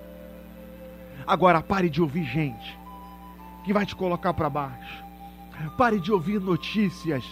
Agora 1.28 1.62
pare 1.62 1.92
de 1.92 2.02
ouvir 2.02 2.24
gente 2.24 2.76
que 3.64 3.74
vai 3.74 3.86
te 3.86 3.96
colocar 3.96 4.34
para 4.34 4.50
baixo 4.50 5.08
Pare 5.78 6.00
de 6.00 6.12
ouvir 6.12 6.40
notícias 6.40 7.24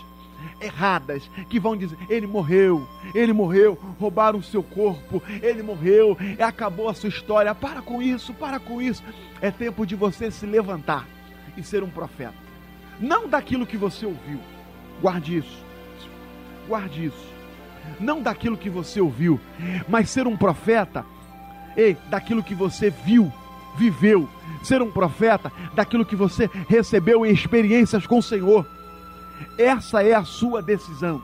erradas 0.66 1.30
que 1.49 1.59
vão 1.59 1.76
dizer: 1.76 1.97
ele 2.09 2.28
morreu, 2.28 2.88
ele 3.13 3.34
morreu, 3.34 3.78
roubaram 3.99 4.39
o 4.39 4.43
seu 4.43 4.63
corpo, 4.63 5.22
ele 5.41 5.63
morreu, 5.63 6.18
acabou 6.39 6.89
a 6.89 6.93
sua 6.93 7.09
história. 7.09 7.53
Para 7.55 7.82
com 7.82 8.01
isso, 8.01 8.34
para 8.34 8.59
com 8.59 8.82
isso. 8.82 9.03
É 9.41 9.51
tempo 9.51 9.86
de 9.86 9.95
você 9.95 10.30
se 10.32 10.45
levantar 10.45 11.07
e 11.55 11.63
ser 11.63 11.84
um 11.84 11.89
profeta. 11.89 12.36
Não 12.99 13.28
daquilo 13.28 13.66
que 13.66 13.78
você 13.78 14.05
ouviu. 14.05 14.39
Guarde 15.01 15.38
isso. 15.38 15.63
Guarde 16.68 17.05
isso. 17.05 17.36
Não 17.99 18.22
daquilo 18.22 18.57
que 18.57 18.70
você 18.70 18.99
ouviu, 18.99 19.39
mas 19.88 20.09
ser 20.09 20.26
um 20.26 20.36
profeta, 20.36 21.05
ei, 21.78 21.95
daquilo 22.09 22.41
que 22.41 22.55
você 22.55 22.89
viu, 22.89 23.32
viveu 23.78 24.28
ser 24.63 24.82
um 24.82 24.91
profeta 24.91 25.51
daquilo 25.74 26.05
que 26.05 26.16
você 26.16 26.49
recebeu 26.68 27.26
em 27.26 27.32
experiências 27.32 28.05
com 28.07 28.18
o 28.18 28.24
Senhor. 28.24 28.68
Essa 29.58 30.04
é 30.04 30.14
a 30.14 30.24
sua 30.24 30.62
decisão. 30.62 31.22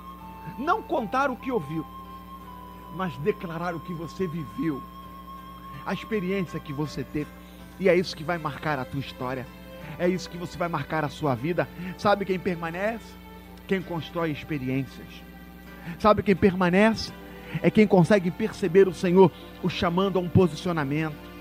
Não 0.58 0.82
contar 0.82 1.30
o 1.30 1.36
que 1.36 1.52
ouviu, 1.52 1.86
mas 2.96 3.16
declarar 3.18 3.76
o 3.76 3.80
que 3.80 3.94
você 3.94 4.28
viveu, 4.28 4.82
a 5.86 5.94
experiência 5.94 6.60
que 6.60 6.74
você 6.74 7.04
teve. 7.04 7.30
E 7.80 7.90
é 7.90 7.96
isso 7.96 8.16
que 8.16 8.24
vai 8.24 8.38
marcar 8.38 8.78
a 8.80 8.86
tua 8.86 9.00
história. 9.00 9.46
É 9.98 10.08
isso 10.08 10.30
que 10.30 10.38
você 10.38 10.58
vai 10.58 10.68
marcar 10.68 11.04
a 11.04 11.10
sua 11.10 11.36
vida. 11.36 11.68
Sabe 11.98 12.26
quem 12.26 12.40
permanece? 12.40 13.06
Quem 13.68 13.82
constrói 13.82 14.32
experiências. 14.32 15.08
Sabe 16.00 16.22
quem 16.22 16.36
permanece? 16.36 17.12
É 17.62 17.72
quem 17.72 17.88
consegue 17.88 18.30
perceber 18.30 18.88
o 18.88 18.94
Senhor 18.94 19.32
o 19.64 19.70
chamando 19.70 20.18
a 20.18 20.22
um 20.22 20.30
posicionamento 20.30 21.32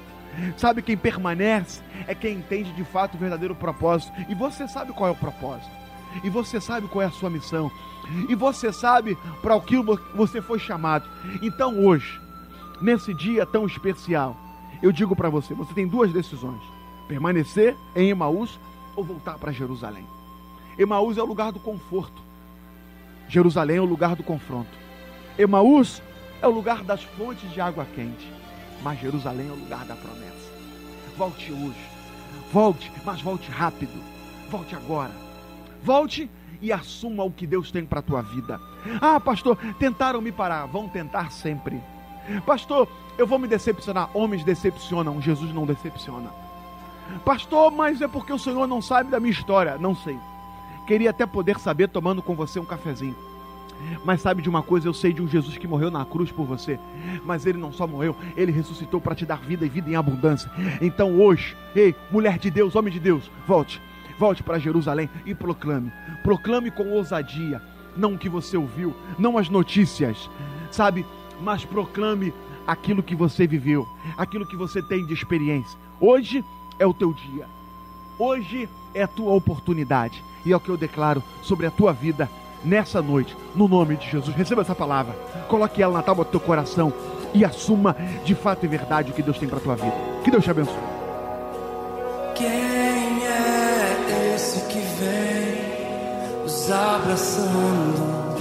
Sabe 0.57 0.83
quem 0.83 0.97
permanece 0.97 1.83
é 2.07 2.15
quem 2.15 2.37
entende 2.37 2.73
de 2.73 2.85
fato 2.85 3.15
o 3.15 3.19
verdadeiro 3.19 3.55
propósito. 3.55 4.13
E 4.29 4.35
você 4.35 4.67
sabe 4.69 4.93
qual 4.93 5.09
é 5.09 5.13
o 5.13 5.17
propósito. 5.17 5.71
E 6.23 6.31
você 6.31 6.61
sabe 6.61 6.89
qual 6.89 7.03
é 7.03 7.07
a 7.07 7.11
sua 7.11 7.31
missão. 7.31 7.71
E 8.29 8.35
você 8.35 8.73
sabe 8.73 9.17
para 9.41 9.55
o 9.55 9.61
que 9.61 9.77
você 10.15 10.43
foi 10.43 10.59
chamado. 10.59 11.09
Então 11.43 11.85
hoje, 11.85 12.21
nesse 12.81 13.15
dia 13.15 13.47
tão 13.47 13.67
especial, 13.67 14.37
eu 14.83 14.91
digo 14.91 15.15
para 15.15 15.31
você, 15.31 15.55
você 15.55 15.73
tem 15.75 15.87
duas 15.87 16.13
decisões: 16.13 16.63
permanecer 17.07 17.77
em 17.95 18.11
Emaús 18.11 18.59
ou 18.97 19.05
voltar 19.05 19.39
para 19.39 19.53
Jerusalém. 19.53 20.07
Emaús 20.79 21.19
é 21.19 21.23
o 21.23 21.27
lugar 21.27 21.53
do 21.53 21.61
conforto. 21.61 22.23
Jerusalém 23.29 23.77
é 23.77 23.81
o 23.81 23.85
lugar 23.85 24.17
do 24.17 24.23
confronto. 24.23 24.77
Emaús 25.39 26.03
é 26.43 26.49
o 26.49 26.51
lugar 26.51 26.83
das 26.83 27.05
fontes 27.05 27.51
de 27.53 27.61
água 27.61 27.87
quente 27.95 28.41
mas 28.83 29.01
Jerusalém 29.01 29.49
é 29.49 29.53
o 29.53 29.57
lugar 29.57 29.85
da 29.85 29.95
promessa. 29.95 30.51
Volte 31.17 31.53
hoje, 31.53 31.89
volte, 32.53 32.91
mas 33.05 33.21
volte 33.21 33.51
rápido, 33.51 34.03
volte 34.51 34.75
agora, 34.75 35.13
volte 35.83 36.31
e 36.61 36.73
assuma 36.73 37.25
o 37.25 37.31
que 37.31 37.47
Deus 37.47 37.71
tem 37.71 37.85
para 37.85 38.01
a 38.01 38.03
tua 38.03 38.23
vida. 38.23 38.61
Ah, 39.01 39.19
pastor, 39.19 39.57
tentaram 39.79 40.21
me 40.21 40.33
parar, 40.33 40.67
vão 40.67 40.89
tentar 40.89 41.31
sempre. 41.31 41.81
Pastor, 42.45 42.89
eu 43.19 43.27
vou 43.27 43.39
me 43.39 43.49
decepcionar. 43.49 44.11
Homens 44.15 44.45
decepcionam, 44.45 45.21
Jesus 45.21 45.53
não 45.53 45.67
decepciona. 45.67 46.31
Pastor, 47.25 47.71
mas 47.73 48.01
é 48.01 48.09
porque 48.09 48.33
o 48.33 48.39
Senhor 48.39 48.67
não 48.67 48.81
sabe 48.81 49.11
da 49.11 49.19
minha 49.19 49.33
história. 49.33 49.77
Não 49.79 49.95
sei. 49.95 50.19
Queria 50.87 51.11
até 51.11 51.27
poder 51.27 51.59
saber 51.59 51.89
tomando 51.89 52.23
com 52.23 52.35
você 52.35 52.59
um 52.59 52.65
cafezinho. 52.65 53.17
Mas 54.05 54.21
sabe 54.21 54.43
de 54.43 54.49
uma 54.49 54.63
coisa, 54.63 54.87
eu 54.87 54.95
sei 54.95 55.13
de 55.13 55.23
um 55.23 55.29
Jesus 55.29 55.57
que 55.57 55.67
morreu 55.67 55.91
na 55.91 56.05
cruz 56.05 56.31
por 56.31 56.45
você. 56.45 56.79
Mas 57.25 57.47
ele 57.47 57.59
não 57.59 57.73
só 57.73 57.87
morreu, 57.87 58.15
ele 58.37 58.53
ressuscitou 58.53 59.01
para 59.01 59.15
te 59.15 59.25
dar 59.25 59.41
vida 59.41 59.65
e 59.65 59.69
vida 59.69 59.91
em 59.91 59.97
abundância. 59.97 60.51
Então 60.81 61.19
hoje, 61.19 61.57
ei, 61.75 61.95
mulher 62.11 62.39
de 62.39 62.51
Deus, 62.51 62.77
homem 62.77 62.93
de 62.93 63.01
Deus, 63.01 63.31
volte. 63.47 63.81
Volte 64.21 64.43
para 64.43 64.59
Jerusalém 64.59 65.09
e 65.25 65.35
proclame. 65.35 65.91
Proclame 66.23 66.71
com 66.71 66.91
ousadia, 66.91 67.63
não 67.97 68.13
o 68.13 68.19
que 68.19 68.29
você 68.29 68.55
ouviu, 68.55 68.95
não 69.19 69.39
as 69.39 69.49
notícias, 69.49 70.29
sabe? 70.71 71.07
Mas 71.41 71.65
proclame 71.65 72.31
aquilo 72.67 73.03
que 73.03 73.15
você 73.15 73.47
viveu, 73.47 73.89
aquilo 74.19 74.47
que 74.47 74.57
você 74.57 74.83
tem 74.83 75.07
de 75.07 75.15
experiência. 75.15 75.79
Hoje 75.99 76.45
é 76.79 76.85
o 76.85 76.93
teu 76.93 77.15
dia. 77.15 77.47
Hoje 78.19 78.69
é 78.93 79.05
a 79.05 79.09
tua 79.09 79.33
oportunidade. 79.33 80.23
E 80.45 80.53
é 80.53 80.57
o 80.57 80.61
que 80.61 80.69
eu 80.69 80.77
declaro 80.77 81.23
sobre 81.43 81.65
a 81.65 81.71
tua 81.71 81.95
vida 81.95 82.29
nessa 82.63 83.01
noite, 83.01 83.35
no 83.57 83.67
nome 83.67 83.97
de 83.97 84.11
Jesus. 84.11 84.37
Receba 84.37 84.61
essa 84.61 84.75
palavra, 84.75 85.15
coloque 85.49 85.83
ela 85.83 85.95
na 85.95 86.03
tábua 86.03 86.27
do 86.27 86.31
teu 86.31 86.41
coração 86.41 86.93
e 87.33 87.43
assuma 87.43 87.97
de 88.23 88.35
fato 88.35 88.67
e 88.67 88.69
verdade 88.69 89.13
o 89.13 89.15
que 89.15 89.23
Deus 89.23 89.39
tem 89.39 89.49
para 89.49 89.57
a 89.57 89.63
tua 89.63 89.77
vida. 89.77 89.97
Que 90.23 90.31
Deus 90.31 90.45
te 90.45 90.51
abençoe. 90.51 90.90
Abraçando? 96.73 98.37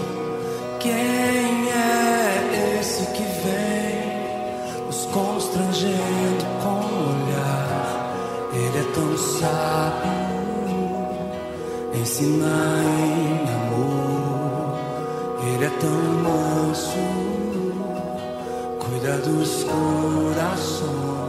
Quem 0.80 1.70
é 1.72 2.78
esse 2.80 3.06
que 3.12 3.24
vem 3.24 4.86
nos 4.86 5.06
constrangendo 5.06 6.46
com 6.64 6.80
o 6.80 7.10
olhar? 7.10 8.14
Ele 8.54 8.78
é 8.78 8.86
tão 8.94 9.18
sábio, 9.18 10.12
ensinar 11.94 12.84
em 12.84 13.50
ele 15.60 15.66
é 15.66 15.70
tão 15.72 15.92
manso, 16.24 16.96
cuida 18.80 19.18
dos 19.18 19.66
corações. 19.66 21.29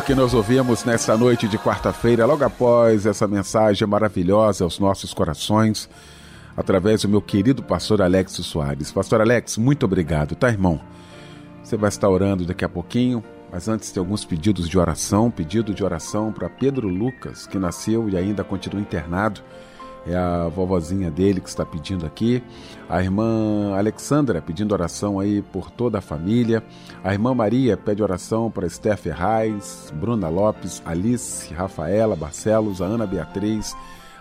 louvor 0.00 0.04
que 0.04 0.14
nós 0.14 0.34
ouvimos 0.34 0.84
nesta 0.84 1.16
noite 1.16 1.46
de 1.46 1.58
quarta-feira, 1.58 2.24
logo 2.24 2.44
após 2.44 3.06
essa 3.06 3.26
mensagem 3.26 3.86
maravilhosa 3.86 4.64
aos 4.64 4.78
nossos 4.78 5.12
corações, 5.12 5.88
através 6.56 7.02
do 7.02 7.08
meu 7.08 7.20
querido 7.20 7.62
pastor 7.62 8.00
Alex 8.00 8.32
Soares. 8.32 8.90
Pastor 8.90 9.20
Alex, 9.20 9.58
muito 9.58 9.84
obrigado, 9.84 10.34
tá, 10.34 10.48
irmão? 10.48 10.80
Você 11.62 11.76
vai 11.76 11.88
estar 11.88 12.08
orando 12.08 12.44
daqui 12.44 12.64
a 12.64 12.68
pouquinho, 12.68 13.22
mas 13.52 13.68
antes 13.68 13.90
tem 13.90 14.00
alguns 14.00 14.24
pedidos 14.24 14.68
de 14.68 14.78
oração. 14.78 15.30
Pedido 15.30 15.74
de 15.74 15.84
oração 15.84 16.32
para 16.32 16.48
Pedro 16.48 16.88
Lucas, 16.88 17.46
que 17.46 17.58
nasceu 17.58 18.08
e 18.08 18.16
ainda 18.16 18.42
continua 18.42 18.80
internado. 18.80 19.42
É 20.06 20.16
a 20.16 20.48
vovozinha 20.48 21.10
dele 21.10 21.40
que 21.40 21.48
está 21.48 21.64
pedindo 21.64 22.06
aqui. 22.06 22.42
A 22.88 23.02
irmã 23.02 23.74
Alexandra 23.76 24.40
pedindo 24.40 24.72
oração 24.72 25.20
aí 25.20 25.42
por 25.42 25.70
toda 25.70 25.98
a 25.98 26.00
família. 26.00 26.62
A 27.04 27.12
irmã 27.12 27.34
Maria 27.34 27.76
pede 27.76 28.02
oração 28.02 28.50
para 28.50 28.66
Esther 28.66 28.96
Ferraz, 28.96 29.92
Bruna 29.94 30.28
Lopes, 30.28 30.82
Alice, 30.84 31.52
Rafaela, 31.52 32.16
Barcelos, 32.16 32.80
a 32.80 32.86
Ana 32.86 33.06
Beatriz, 33.06 33.76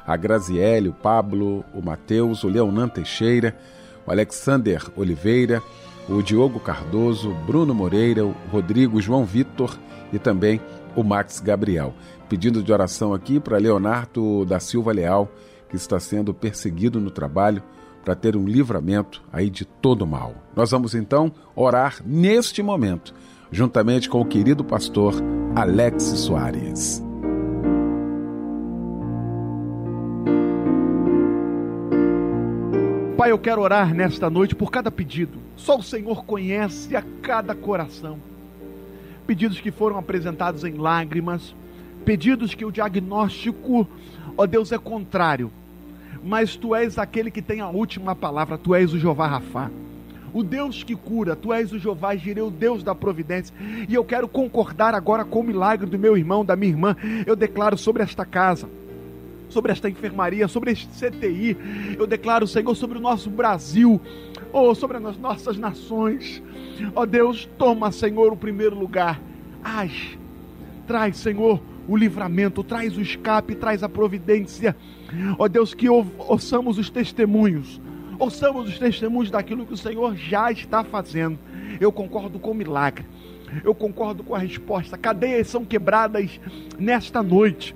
a 0.05 0.17
Graziele, 0.17 0.89
o 0.89 0.93
Pablo, 0.93 1.63
o 1.73 1.81
Matheus, 1.81 2.43
o 2.43 2.49
Leonan 2.49 2.89
Teixeira, 2.89 3.57
o 4.05 4.11
Alexander 4.11 4.85
Oliveira, 4.97 5.61
o 6.09 6.21
Diogo 6.21 6.59
Cardoso, 6.59 7.31
Bruno 7.45 7.73
Moreira, 7.73 8.25
o 8.25 8.35
Rodrigo 8.51 9.01
João 9.01 9.23
Vitor 9.23 9.77
e 10.11 10.19
também 10.19 10.59
o 10.95 11.03
Max 11.03 11.39
Gabriel. 11.39 11.93
Pedindo 12.27 12.61
de 12.61 12.71
oração 12.71 13.13
aqui 13.13 13.39
para 13.39 13.57
Leonardo 13.57 14.45
da 14.45 14.59
Silva 14.59 14.91
Leal, 14.91 15.31
que 15.69 15.75
está 15.75 15.99
sendo 15.99 16.33
perseguido 16.33 16.99
no 16.99 17.11
trabalho 17.11 17.63
para 18.03 18.15
ter 18.15 18.35
um 18.35 18.45
livramento 18.45 19.21
aí 19.31 19.49
de 19.49 19.65
todo 19.65 20.07
mal. 20.07 20.33
Nós 20.55 20.71
vamos 20.71 20.95
então 20.95 21.31
orar 21.55 22.01
neste 22.05 22.63
momento, 22.63 23.13
juntamente 23.51 24.09
com 24.09 24.19
o 24.19 24.25
querido 24.25 24.63
pastor 24.63 25.13
Alex 25.55 26.03
Soares. 26.03 27.03
Pai, 33.17 33.31
eu 33.31 33.37
quero 33.37 33.61
orar 33.61 33.93
nesta 33.93 34.29
noite 34.29 34.55
por 34.55 34.71
cada 34.71 34.89
pedido. 34.89 35.37
Só 35.57 35.77
o 35.77 35.83
Senhor 35.83 36.23
conhece 36.23 36.95
a 36.95 37.03
cada 37.21 37.53
coração. 37.53 38.17
Pedidos 39.27 39.59
que 39.59 39.71
foram 39.71 39.97
apresentados 39.97 40.63
em 40.63 40.77
lágrimas, 40.77 41.53
pedidos 42.05 42.53
que 42.53 42.65
o 42.65 42.71
diagnóstico, 42.71 43.87
ó 44.37 44.45
Deus, 44.45 44.71
é 44.71 44.77
contrário. 44.77 45.51
Mas 46.23 46.55
tu 46.55 46.75
és 46.75 46.97
aquele 46.97 47.31
que 47.31 47.41
tem 47.41 47.61
a 47.61 47.69
última 47.69 48.15
palavra, 48.15 48.57
tu 48.57 48.75
és 48.75 48.93
o 48.93 48.99
Jeová 48.99 49.27
Rafá. 49.27 49.69
O 50.33 50.43
Deus 50.43 50.83
que 50.83 50.95
cura, 50.95 51.35
tu 51.35 51.51
és 51.51 51.71
o 51.71 51.79
Jeová 51.79 52.15
Jireh, 52.15 52.41
o 52.41 52.51
Deus 52.51 52.83
da 52.83 52.93
providência. 52.93 53.53
E 53.87 53.93
eu 53.93 54.03
quero 54.03 54.27
concordar 54.27 54.93
agora 54.93 55.25
com 55.25 55.39
o 55.39 55.43
milagre 55.43 55.89
do 55.89 55.97
meu 55.97 56.17
irmão, 56.17 56.45
da 56.45 56.55
minha 56.55 56.71
irmã. 56.71 56.95
Eu 57.25 57.35
declaro 57.35 57.77
sobre 57.77 58.03
esta 58.03 58.25
casa, 58.25 58.69
sobre 59.49 59.71
esta 59.71 59.89
enfermaria, 59.89 60.47
sobre 60.47 60.71
este 60.71 60.87
CTI. 60.87 61.95
Eu 61.97 62.05
declaro, 62.05 62.47
Senhor, 62.47 62.75
sobre 62.75 62.97
o 62.99 63.01
nosso 63.01 63.29
Brasil, 63.29 63.99
ou 64.51 64.75
sobre 64.75 64.97
as 64.97 65.17
nossas 65.17 65.57
nações. 65.57 66.41
Ó 66.95 67.05
Deus, 67.05 67.49
toma, 67.57 67.91
Senhor, 67.91 68.31
o 68.31 68.37
primeiro 68.37 68.77
lugar. 68.77 69.19
Age, 69.63 70.17
traz, 70.85 71.17
Senhor, 71.17 71.59
o 71.89 71.97
livramento, 71.97 72.63
traz 72.63 72.95
o 72.95 73.01
escape, 73.01 73.55
traz 73.55 73.81
a 73.83 73.89
providência. 73.89 74.75
Ó 75.37 75.47
Deus, 75.47 75.73
que 75.73 75.89
ou- 75.89 76.05
ouçamos 76.19 76.77
os 76.77 76.89
testemunhos, 76.89 77.81
ouçamos 78.19 78.69
os 78.69 78.77
testemunhos 78.77 79.31
daquilo 79.31 79.65
que 79.65 79.73
o 79.73 79.77
Senhor 79.77 80.15
já 80.15 80.51
está 80.51 80.83
fazendo. 80.83 81.39
Eu 81.79 81.91
concordo 81.91 82.37
com 82.39 82.51
o 82.51 82.55
milagre. 82.55 83.05
Eu 83.63 83.73
concordo 83.73 84.23
com 84.23 84.35
a 84.35 84.39
resposta. 84.39 84.95
Cadeias 84.97 85.47
são 85.47 85.65
quebradas 85.65 86.39
nesta 86.77 87.23
noite. 87.23 87.75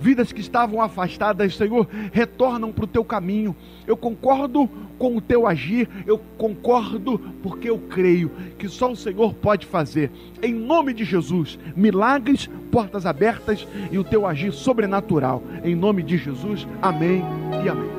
Vidas 0.00 0.32
que 0.32 0.40
estavam 0.40 0.80
afastadas, 0.80 1.56
Senhor, 1.56 1.88
retornam 2.12 2.72
para 2.72 2.84
o 2.84 2.88
teu 2.88 3.04
caminho. 3.04 3.54
Eu 3.86 3.96
concordo 3.96 4.68
com 4.98 5.16
o 5.16 5.20
teu 5.20 5.46
agir, 5.46 5.88
eu 6.06 6.18
concordo 6.38 7.18
porque 7.42 7.70
eu 7.70 7.78
creio 7.78 8.30
que 8.58 8.68
só 8.68 8.90
o 8.90 8.96
Senhor 8.96 9.34
pode 9.34 9.66
fazer. 9.66 10.10
Em 10.42 10.52
nome 10.52 10.92
de 10.92 11.04
Jesus, 11.04 11.58
milagres, 11.76 12.48
portas 12.70 13.06
abertas 13.06 13.66
e 13.90 13.98
o 13.98 14.04
teu 14.04 14.26
agir 14.26 14.52
sobrenatural. 14.52 15.42
Em 15.62 15.74
nome 15.74 16.02
de 16.02 16.16
Jesus, 16.18 16.66
amém 16.82 17.22
e 17.64 17.68
amém. 17.68 17.96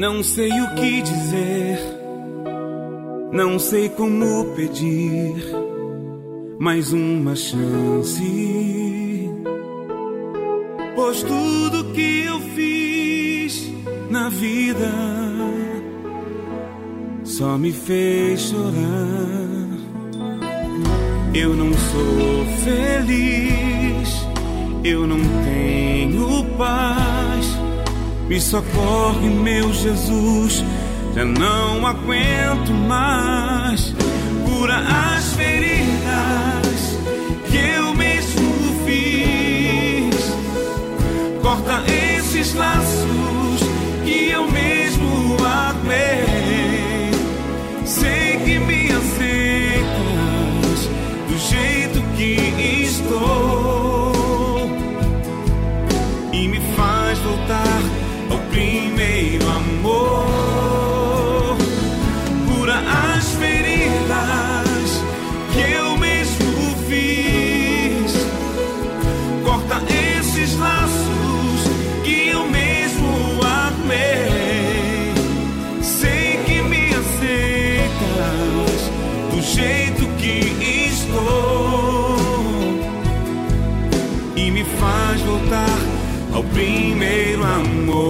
Não 0.00 0.22
sei 0.22 0.50
o 0.50 0.74
que 0.76 1.02
dizer, 1.02 1.78
não 3.30 3.58
sei 3.58 3.90
como 3.90 4.46
pedir 4.56 5.34
mais 6.58 6.90
uma 6.94 7.36
chance. 7.36 9.28
Pois 10.96 11.22
tudo 11.22 11.92
que 11.92 12.24
eu 12.24 12.40
fiz 12.54 13.70
na 14.08 14.30
vida 14.30 14.90
só 17.22 17.58
me 17.58 17.70
fez 17.70 18.40
chorar. 18.40 19.50
Eu 21.34 21.54
não 21.54 21.74
sou 21.74 22.46
feliz, 22.64 24.26
eu 24.82 25.06
não 25.06 25.20
tenho 25.44 26.56
paz. 26.56 27.09
Me 28.30 28.40
socorre, 28.40 29.28
meu 29.28 29.72
Jesus, 29.72 30.64
já 31.16 31.24
não 31.24 31.84
aguento 31.84 32.70
mais. 32.86 33.92
Cura 34.46 34.78
as 34.78 35.32
feridas 35.32 36.96
que 37.50 37.56
eu 37.56 37.92
mesmo 37.92 38.84
fiz. 38.86 40.14
Corta 41.42 41.82
esses 41.90 42.54
laços 42.54 43.60
que 44.04 44.28
eu 44.28 44.48
mesmo 44.48 45.36
armei. 45.44 47.10
Sei 47.84 48.36
que 48.44 48.60
me 48.60 48.92
aceitas 48.92 49.90
do 51.28 51.36
jeito 51.36 52.00
que 52.16 52.84
estou 52.84 53.59
primeiro 86.60 87.42
amor. 87.42 88.09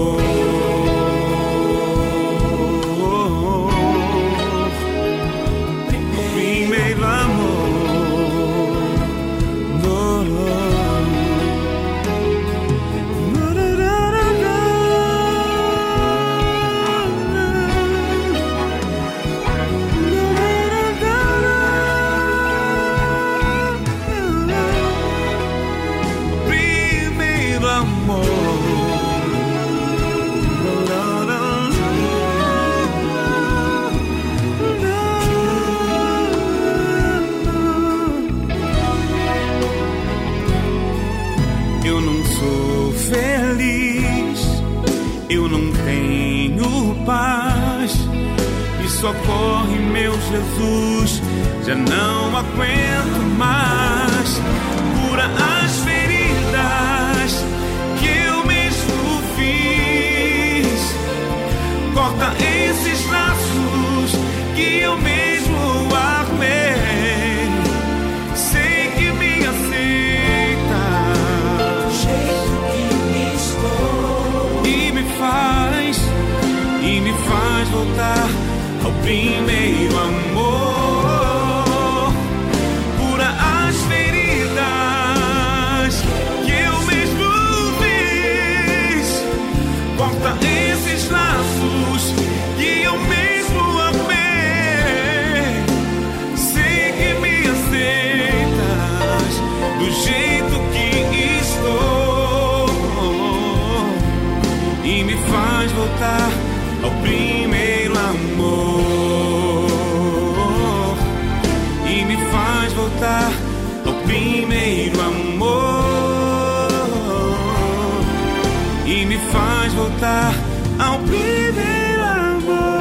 Voltar 120.00 120.32
ao 120.78 120.98
primeiro 121.00 122.02
amor 122.02 122.80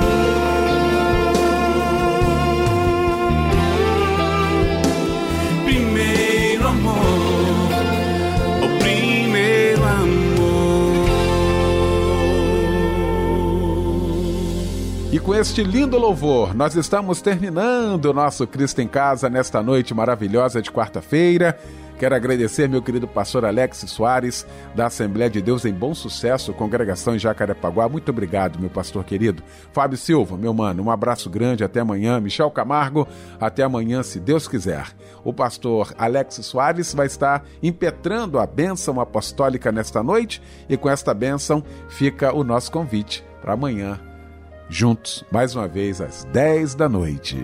primeiro 5.65 6.67
amor 6.67 6.95
ao 8.61 8.80
primeiro 8.80 9.84
amor 9.84 10.30
E 15.11 15.20
com 15.20 15.36
este 15.36 15.61
lindo 15.61 15.97
louvor, 15.97 16.55
nós 16.55 16.76
estamos 16.76 17.20
terminando 17.22 18.05
o 18.05 18.13
nosso 18.13 18.47
Cristo 18.47 18.80
em 18.80 18.88
Casa 18.88 19.30
nesta 19.30 19.61
noite 19.61 19.93
maravilhosa 19.93 20.61
de 20.61 20.72
quarta-feira. 20.72 21.59
Quero 22.00 22.16
agradecer 22.16 22.70
meu 22.70 22.82
querido 22.82 23.10
pastor 23.10 23.43
Alex 23.43 23.80
Soares, 23.88 24.47
da 24.74 24.86
Assembleia 24.86 25.30
de 25.30 25.41
Deus 25.41 25.66
em 25.66 25.74
Bom 25.74 25.93
Sucesso, 25.93 26.54
congregação 26.54 27.14
em 27.14 27.20
Jacarepaguá. 27.20 27.89
Muito 27.89 28.08
obrigado, 28.10 28.58
meu 28.58 28.70
pastor 28.70 29.04
querido. 29.04 29.43
Fábio 29.74 29.97
Silva, 29.97 30.38
meu 30.38 30.54
mano, 30.54 30.82
um 30.82 30.89
abraço 30.89 31.30
grande, 31.30 31.62
até 31.62 31.82
amanhã. 31.82 32.18
Michel 32.22 32.50
Camargo, 32.52 33.06
até 33.38 33.64
amanhã, 33.64 34.02
se 34.02 34.18
Deus 34.18 34.47
quiser. 34.47 34.88
O 35.26 35.34
pastor 35.34 35.93
Alex 35.97 36.36
Soares 36.36 36.93
vai 36.93 37.08
estar 37.08 37.43
impetrando 37.62 38.39
a 38.39 38.47
bênção 38.47 39.02
apostólica 39.02 39.70
nesta 39.70 40.02
noite 40.02 40.41
e 40.70 40.78
com 40.78 40.89
esta 40.89 41.14
bênção 41.14 41.62
fica 41.89 42.34
o 42.34 42.45
nosso 42.45 42.72
convite 42.72 43.26
para 43.41 43.52
amanhã, 43.52 44.00
juntos, 44.70 45.26
mais 45.30 45.54
uma 45.54 45.68
vez, 45.68 46.00
às 46.00 46.24
10 46.24 46.76
da 46.76 46.88
noite. 46.88 47.36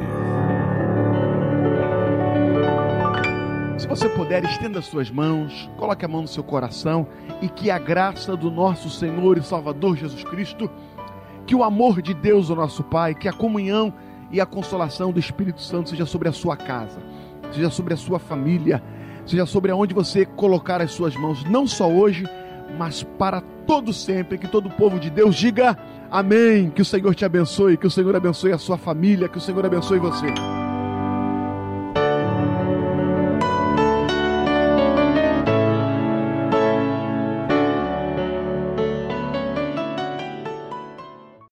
Se 3.85 3.89
você 3.89 4.09
puder, 4.09 4.43
estenda 4.43 4.81
suas 4.81 5.11
mãos, 5.11 5.69
coloque 5.77 6.03
a 6.03 6.07
mão 6.07 6.23
no 6.23 6.27
seu 6.27 6.43
coração 6.43 7.07
e 7.39 7.47
que 7.47 7.69
a 7.69 7.77
graça 7.77 8.35
do 8.35 8.49
nosso 8.49 8.89
Senhor 8.89 9.37
e 9.37 9.43
Salvador 9.43 9.95
Jesus 9.95 10.23
Cristo, 10.23 10.67
que 11.45 11.53
o 11.53 11.63
amor 11.63 12.01
de 12.01 12.11
Deus, 12.11 12.49
o 12.49 12.55
nosso 12.55 12.83
Pai, 12.83 13.13
que 13.13 13.27
a 13.27 13.31
comunhão 13.31 13.93
e 14.31 14.41
a 14.41 14.45
consolação 14.45 15.11
do 15.11 15.19
Espírito 15.19 15.61
Santo 15.61 15.91
seja 15.91 16.03
sobre 16.03 16.27
a 16.27 16.31
sua 16.31 16.57
casa, 16.57 16.99
seja 17.51 17.69
sobre 17.69 17.93
a 17.93 17.97
sua 17.97 18.17
família, 18.17 18.81
seja 19.23 19.45
sobre 19.45 19.71
aonde 19.71 19.93
você 19.93 20.25
colocar 20.25 20.81
as 20.81 20.91
suas 20.91 21.15
mãos, 21.15 21.43
não 21.43 21.67
só 21.67 21.87
hoje, 21.87 22.25
mas 22.79 23.03
para 23.03 23.39
todo 23.67 23.93
sempre, 23.93 24.39
que 24.39 24.47
todo 24.47 24.65
o 24.65 24.71
povo 24.71 24.99
de 24.99 25.11
Deus 25.11 25.35
diga 25.35 25.77
amém, 26.09 26.71
que 26.71 26.81
o 26.81 26.85
Senhor 26.85 27.13
te 27.13 27.23
abençoe, 27.23 27.77
que 27.77 27.85
o 27.85 27.91
Senhor 27.91 28.15
abençoe 28.15 28.51
a 28.51 28.57
sua 28.57 28.79
família, 28.79 29.29
que 29.29 29.37
o 29.37 29.41
Senhor 29.41 29.63
abençoe 29.63 29.99
você. 29.99 30.33